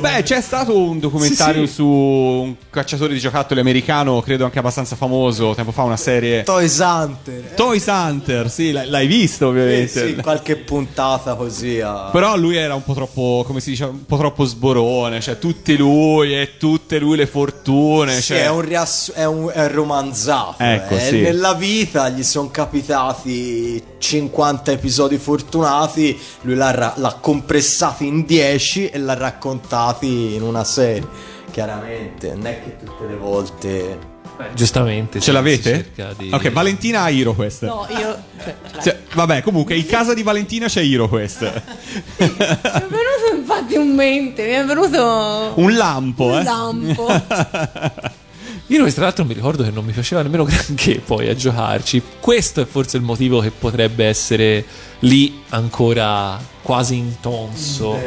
[0.00, 1.74] Beh, c'è stato un documentario Sì, sì.
[1.74, 6.78] su un cacciatore di giocattoli americano, credo anche abbastanza famoso, tempo fa una serie Toys
[6.78, 7.52] Hunter.
[7.56, 10.06] Toys Hunter, sì, l'hai, l'hai visto Eh, ovviamente.
[10.08, 11.80] sì, qualche puntata così.
[11.80, 15.38] a- Però lui era un po' troppo, come si dice, un po' troppo sborone, cioè
[15.38, 19.68] tutti lui e tutte lui le fortune, Sì, cioè è un, riass- è un, è
[19.68, 20.56] romanzato.
[20.58, 21.00] Ecco, eh.
[21.00, 21.20] sì.
[21.20, 28.90] Nella vita gli sono capitati 50 episodi fortunati, lui l'ha, ra- l'ha compressati in 10
[28.90, 31.36] e l'ha raccontati in una serie.
[31.50, 34.16] Chiaramente, non è che tutte le volte...
[34.54, 35.18] Giustamente.
[35.18, 35.90] ce sì, l'avete?
[36.16, 37.64] di- Ok, Valentina ha Hero Quest.
[37.64, 38.22] No, io.
[38.42, 38.56] Cioè.
[38.82, 41.40] Cioè, vabbè, comunque, in casa di Valentina c'è Hero Quest.
[41.42, 45.52] Mi è venuto infatti un mente, mi è venuto.
[45.56, 46.42] Un lampo, un eh.
[46.42, 47.06] lampo.
[48.70, 52.02] Io tra l'altro mi ricordo che non mi piaceva nemmeno granché poi a giocarci.
[52.20, 54.62] Questo è forse il motivo che potrebbe essere
[55.00, 57.98] lì ancora quasi intonso.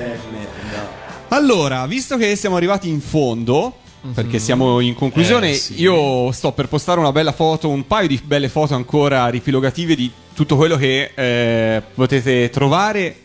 [1.29, 3.77] Allora, visto che siamo arrivati in fondo,
[4.13, 5.79] perché siamo in conclusione, Eh, sì.
[5.81, 10.09] io sto per postare una bella foto, un paio di belle foto ancora ripilogative di
[10.33, 13.15] tutto quello che eh, potete trovare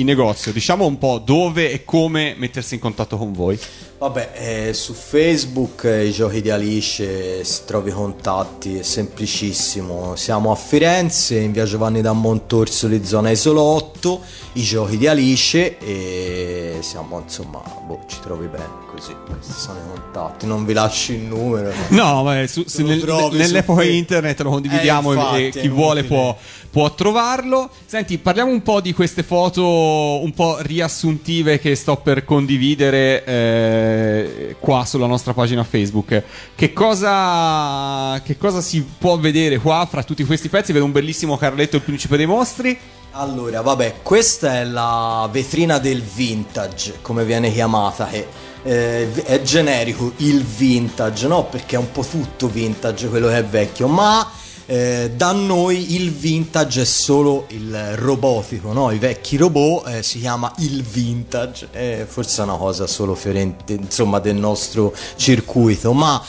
[0.00, 0.52] in negozio.
[0.52, 3.58] Diciamo un po' dove e come mettersi in contatto con voi.
[3.98, 10.14] Vabbè, eh, su Facebook eh, i giochi di Alice si trovi i contatti, è semplicissimo.
[10.14, 14.20] Siamo a Firenze, in via Giovanni da Montorsoli, zona Isolotto,
[14.52, 19.14] i giochi di Alice e siamo insomma, boh, ci trovi bene così.
[19.26, 21.72] Questi sono i contatti, non vi lascio il numero.
[21.88, 22.88] No, ma su- se Lo
[23.30, 26.36] nel- nell'epoca su internet lo condividiamo Eh, e- infatti, e chi vuole può,
[26.70, 27.68] può trovarlo.
[27.84, 34.56] Senti, parliamo un po' di queste foto un po' riassuntive che sto per condividere eh,
[34.58, 36.22] qua sulla nostra pagina Facebook.
[36.54, 40.72] Che cosa, che cosa si può vedere qua fra tutti questi pezzi?
[40.72, 42.78] Vedo un bellissimo Carletto il principe dei mostri.
[43.12, 48.26] Allora, vabbè, questa è la vetrina del vintage, come viene chiamata, che
[48.62, 51.44] eh, è generico il vintage, no?
[51.44, 54.30] Perché è un po' tutto vintage quello che è vecchio, ma
[54.70, 58.90] Eh, da noi il vintage è solo il robotico, no?
[58.90, 63.72] i vecchi robot eh, si chiama il vintage, eh, forse è una cosa solo fiorente,
[63.72, 66.22] insomma, del nostro circuito, ma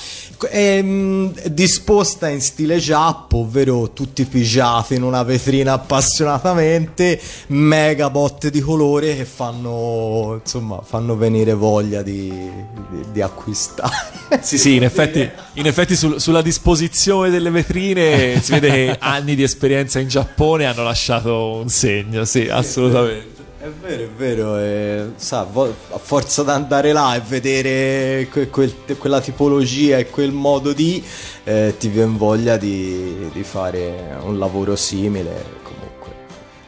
[0.48, 8.50] è mm, disposta in stile giappo, ovvero tutti pigiati in una vetrina appassionatamente, mega botte
[8.50, 14.40] di colore che fanno, insomma, fanno venire voglia di, di- di acquistare.
[14.42, 19.36] Sì, sì, in effetti, in effetti sul- sulla disposizione delle vetrine si vede che anni
[19.36, 23.39] di esperienza in Giappone hanno lasciato un segno, sì, assolutamente.
[23.62, 28.48] È vero, è vero, e, sa, vo- a forza di andare là e vedere que-
[28.50, 31.04] quel- quella tipologia e quel modo di,
[31.44, 35.44] eh, ti viene voglia di, di fare un lavoro simile.
[35.62, 36.12] Comunque.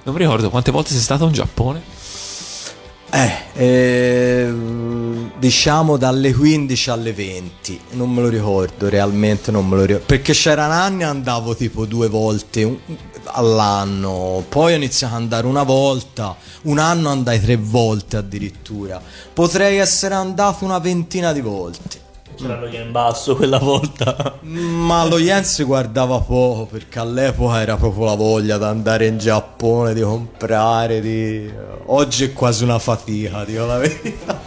[0.04, 1.82] Non mi ricordo quante volte sei stato in Giappone.
[3.14, 9.84] Eh, ehm, diciamo dalle 15 alle 20, non me lo ricordo realmente, non me lo
[9.86, 10.06] ricordo.
[10.08, 12.78] Perché c'erano anni andavo tipo due volte un-
[13.32, 19.02] all'anno, poi ho iniziato ad andare una volta, un anno andai tre volte addirittura.
[19.34, 22.00] Potrei essere andato una ventina di volte.
[22.36, 24.40] C'era lo yen basso quella volta.
[24.42, 29.18] Ma lo yen si guardava poco perché all'epoca era proprio la voglia di andare in
[29.18, 31.52] Giappone, di comprare, di...
[31.88, 34.40] Oggi è quasi una fatica, dico la verità.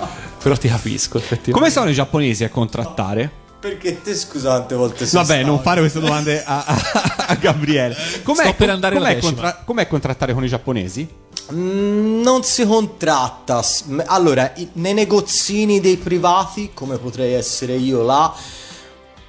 [0.42, 1.52] Però ti capisco, effettivamente.
[1.52, 3.42] Come sono i giapponesi a contrattare?
[3.64, 5.46] Perché te scusa quante volte sei Vabbè, stato?
[5.46, 7.96] non fare queste domande a, a- a Gabriele.
[8.22, 9.62] Com'è, Sto per andare alla com'è, decima.
[9.64, 11.08] com'è contrattare con i giapponesi?
[11.50, 13.62] Mm, non si contratta.
[14.04, 18.34] Allora, nei negozini dei privati, come potrei essere io là,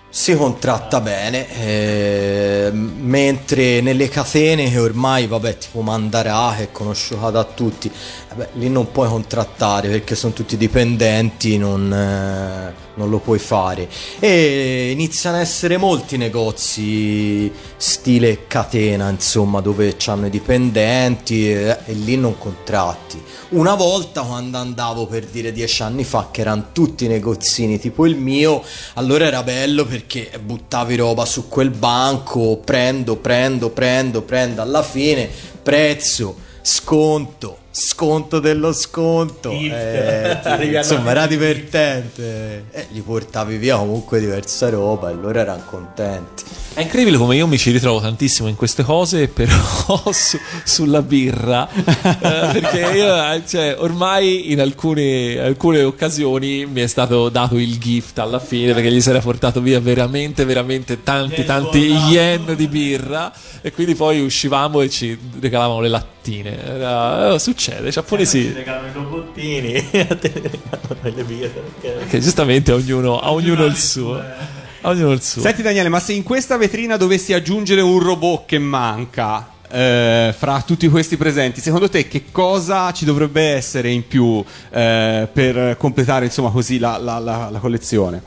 [0.10, 7.30] si contratta bene, eh, mentre nelle catene che ormai, vabbè, tipo Mandarà, che è conosciuta
[7.32, 7.90] da tutti,
[8.36, 13.88] vabbè, lì non puoi contrattare perché sono tutti dipendenti, non, eh, non lo puoi fare.
[14.20, 21.94] E iniziano a essere molti negozi stile catena, insomma, dove hanno i dipendenti eh, e
[21.94, 23.22] lì non contratti.
[23.50, 28.16] Una volta quando andavo per dire dieci anni fa, che erano tutti negozini tipo il
[28.16, 28.62] mio,
[28.96, 35.30] allora era bello perché buttavi roba su quel banco, prendo, prendo, prendo, prendo, alla fine
[35.62, 39.52] prezzo, sconto, sconto dello sconto.
[39.52, 40.40] Eh,
[40.78, 42.66] insomma, era divertente.
[42.72, 46.44] E gli portavi via comunque diversa roba e loro erano contenti.
[46.74, 49.56] È incredibile come io mi ci ritrovo tantissimo in queste cose, però
[50.12, 51.70] su- sulla birra.
[51.70, 57.78] Eh, perché io, eh, cioè, ormai in alcune, alcune occasioni mi è stato dato il
[57.78, 61.80] gift alla fine perché gli si era portato via veramente, veramente tanti, Yen tanti
[62.10, 63.32] yen di birra.
[63.62, 66.62] E quindi poi uscivamo e ci regalavano le lattine.
[66.62, 68.52] Era- eh, succede, i giapponesi.
[68.54, 69.76] regalano i robottini
[70.08, 71.64] a te regalano le birre.
[71.82, 72.06] Perché...
[72.08, 74.16] Che giustamente a ognuno, a ognuno il suo.
[74.16, 75.42] A ognuno il suo.
[75.42, 80.62] Senti Daniele, ma se in questa vetrina dovessi aggiungere un robot che manca eh, fra
[80.66, 86.26] tutti questi presenti, secondo te che cosa ci dovrebbe essere in più eh, per completare
[86.26, 88.22] insomma così la, la- la- la collezione?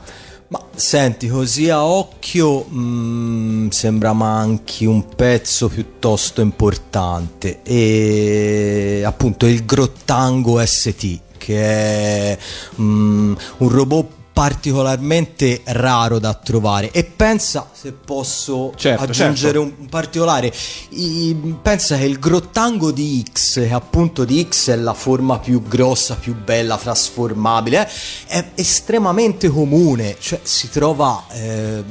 [0.49, 7.61] Ma senti, così a occhio mm, sembra manchi un pezzo piuttosto importante.
[7.61, 12.37] E appunto il Grottango ST che è
[12.81, 19.75] mm, un robot particolarmente raro da trovare e pensa se posso Certo, aggiungere certo.
[19.81, 20.53] un particolare
[20.91, 25.61] i- pensa che il grottango di X che appunto di X è la forma più
[25.61, 27.85] grossa più bella trasformabile
[28.27, 31.83] eh, è estremamente comune cioè si trova eh,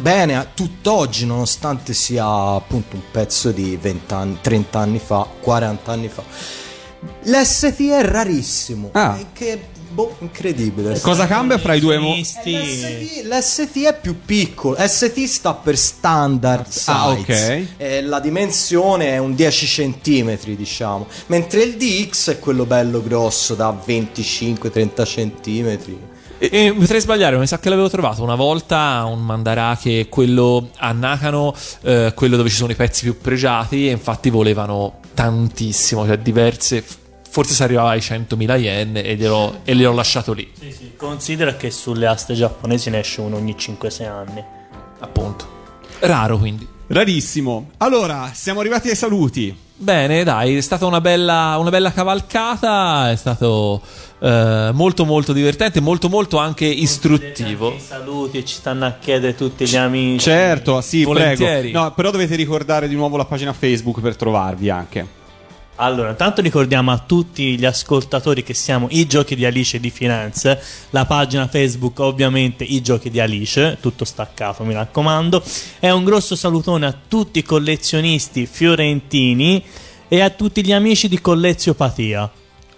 [0.00, 5.92] bene a tutt'oggi nonostante sia appunto un pezzo di 20 anni 30 anni fa 40
[5.92, 6.24] anni fa
[7.22, 9.16] l'ST è rarissimo Ah.
[9.32, 12.56] che boh incredibile Cosa cambia fra i due mo- Misti.
[12.56, 16.90] L'ST, l'ST è più piccolo, ST sta per standard size.
[16.90, 17.64] Ah, ok.
[17.76, 19.66] Eh, la dimensione è un 10
[20.00, 25.78] cm, diciamo, mentre il DX è quello bello grosso da 25-30 cm.
[26.42, 30.70] E, e potrei sbagliare, mi sa che l'avevo trovato una volta un mandarà che quello
[30.78, 36.06] a Nakano, eh, quello dove ci sono i pezzi più pregiati, e infatti volevano tantissimo,
[36.06, 36.82] cioè diverse,
[37.30, 40.92] forse si arrivava ai 100.000 yen e gliel'ho, e gliel'ho lasciato lì, Sì, sì.
[40.96, 44.44] Considera che sulle aste giapponesi ne esce uno ogni 5-6 anni.
[44.98, 45.58] appunto.
[46.00, 46.66] Raro quindi.
[46.88, 47.70] Rarissimo.
[47.78, 49.56] Allora, siamo arrivati ai saluti.
[49.76, 53.80] Bene, dai, è stata una bella, una bella cavalcata, è stato
[54.18, 57.72] eh, molto molto divertente, molto molto anche istruttivo.
[57.74, 60.18] I saluti e ci stanno a chiedere tutti gli amici.
[60.24, 61.70] Certo, sì, Volentieri.
[61.70, 61.80] prego.
[61.80, 65.06] No, però dovete ricordare di nuovo la pagina Facebook per trovarvi anche.
[65.82, 70.62] Allora, intanto ricordiamo a tutti gli ascoltatori che siamo i giochi di Alice di Firenze,
[70.90, 75.42] la pagina Facebook ovviamente i giochi di Alice, tutto staccato mi raccomando,
[75.78, 79.64] e un grosso salutone a tutti i collezionisti fiorentini
[80.06, 82.30] e a tutti gli amici di Colleziopatia.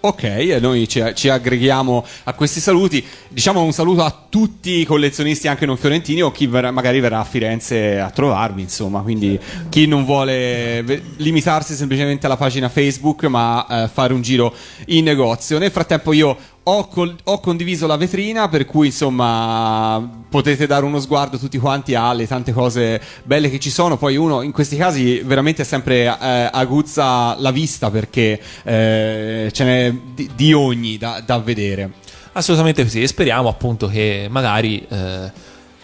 [0.05, 0.23] Ok,
[0.59, 3.01] noi ci, ci aggreghiamo a questi saluti.
[3.29, 7.21] Diciamo un saluto a tutti i collezionisti, anche non fiorentini, o chi verrà- magari verrà
[7.21, 8.99] a Firenze a trovarvi, insomma.
[8.99, 9.39] Quindi
[9.69, 10.83] chi non vuole
[11.15, 14.53] limitarsi semplicemente alla pagina Facebook, ma eh, fare un giro
[14.87, 15.57] in negozio.
[15.57, 20.99] Nel frattempo io ho, col- ho condiviso la vetrina, per cui insomma potete dare uno
[20.99, 23.97] sguardo tutti quanti alle tante cose belle che ci sono.
[23.97, 29.93] Poi uno in questi casi veramente sempre eh, aguzza la vista perché eh, ce n'è
[30.13, 31.91] di, di ogni da, da vedere.
[32.33, 35.31] Assolutamente sì, e speriamo appunto che magari eh,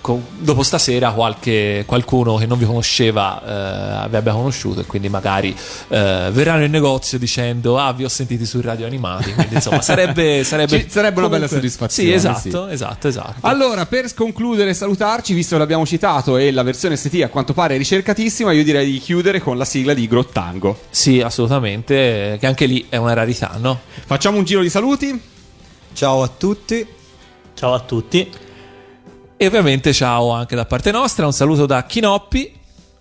[0.10, 5.07] co- dopo stasera qualche, qualcuno che non vi conosceva eh, vi abbia conosciuto e quindi
[5.10, 5.56] magari
[5.90, 10.44] eh, verranno in negozio dicendo ah vi ho sentiti su radio animati, quindi insomma sarebbe,
[10.45, 12.73] sarebbe, Ci- sarebbe una bella comunque- soddisfazione, Sì, esatto, sì.
[12.73, 13.36] esatto, esatto.
[13.41, 17.53] Allora, per concludere e salutarci, visto che l'abbiamo citato e la versione ST a quanto
[17.53, 20.80] pare è ricercatissima, io direi di chiudere con la sigla di Grottango.
[20.90, 23.80] Sì, assolutamente, che anche lì è una rarità, no?
[24.06, 25.22] Facciamo un giro di saluti.
[25.94, 26.86] Ciao a tutti.
[27.53, 28.30] Ciao a tutti.
[29.41, 32.59] E ovviamente ciao anche da parte nostra, un saluto da Chinoppi.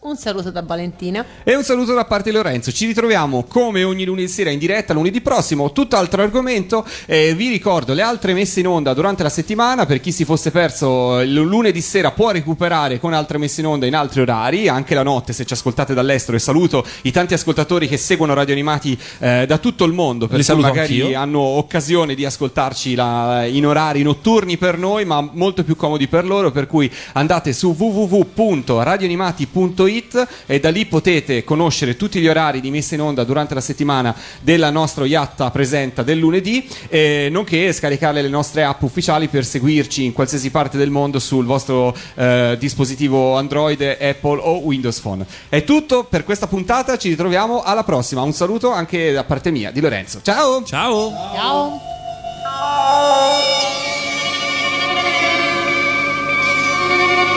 [0.08, 1.22] Un saluto da Valentina.
[1.44, 2.72] E un saluto da parte di Lorenzo.
[2.72, 5.70] Ci ritroviamo come ogni lunedì sera in diretta lunedì prossimo.
[5.70, 6.82] Tutt'altro argomento.
[7.04, 9.84] Eh, vi ricordo le altre messe in onda durante la settimana.
[9.84, 13.84] Per chi si fosse perso il lunedì sera può recuperare con altre messe in onda
[13.84, 16.38] in altri orari, anche la notte se ci ascoltate dall'estero.
[16.38, 20.26] E saluto i tanti ascoltatori che seguono Radio Animati eh, da tutto il mondo.
[20.26, 21.18] Per Li cui saluto magari anch'io.
[21.18, 26.24] hanno occasione di ascoltarci la- in orari notturni per noi, ma molto più comodi per
[26.24, 26.50] loro.
[26.50, 29.96] Per cui andate su www.radioanimati.it
[30.46, 34.14] e da lì potete conoscere tutti gli orari di messa in onda durante la settimana
[34.40, 40.04] della nostra Iatta Presenta del lunedì, eh, nonché scaricare le nostre app ufficiali per seguirci
[40.04, 45.26] in qualsiasi parte del mondo sul vostro eh, dispositivo Android, Apple o Windows Phone.
[45.48, 48.22] È tutto per questa puntata, ci ritroviamo alla prossima.
[48.22, 50.20] Un saluto anche da parte mia, di Lorenzo.
[50.22, 50.62] Ciao!
[50.64, 51.12] Ciao!
[51.34, 51.80] Ciao.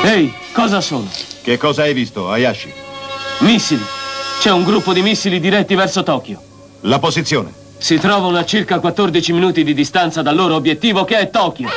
[0.03, 1.07] Ehi, cosa sono?
[1.44, 2.73] Che cosa hai visto, Hayashi?
[3.40, 3.84] Missili.
[4.40, 6.41] C'è un gruppo di missili diretti verso Tokyo.
[6.82, 7.53] La posizione.
[7.78, 11.69] Si trovano a circa 14 minuti di distanza dal loro obiettivo che è Tokyo.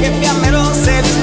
[0.00, 1.15] que Fiamero se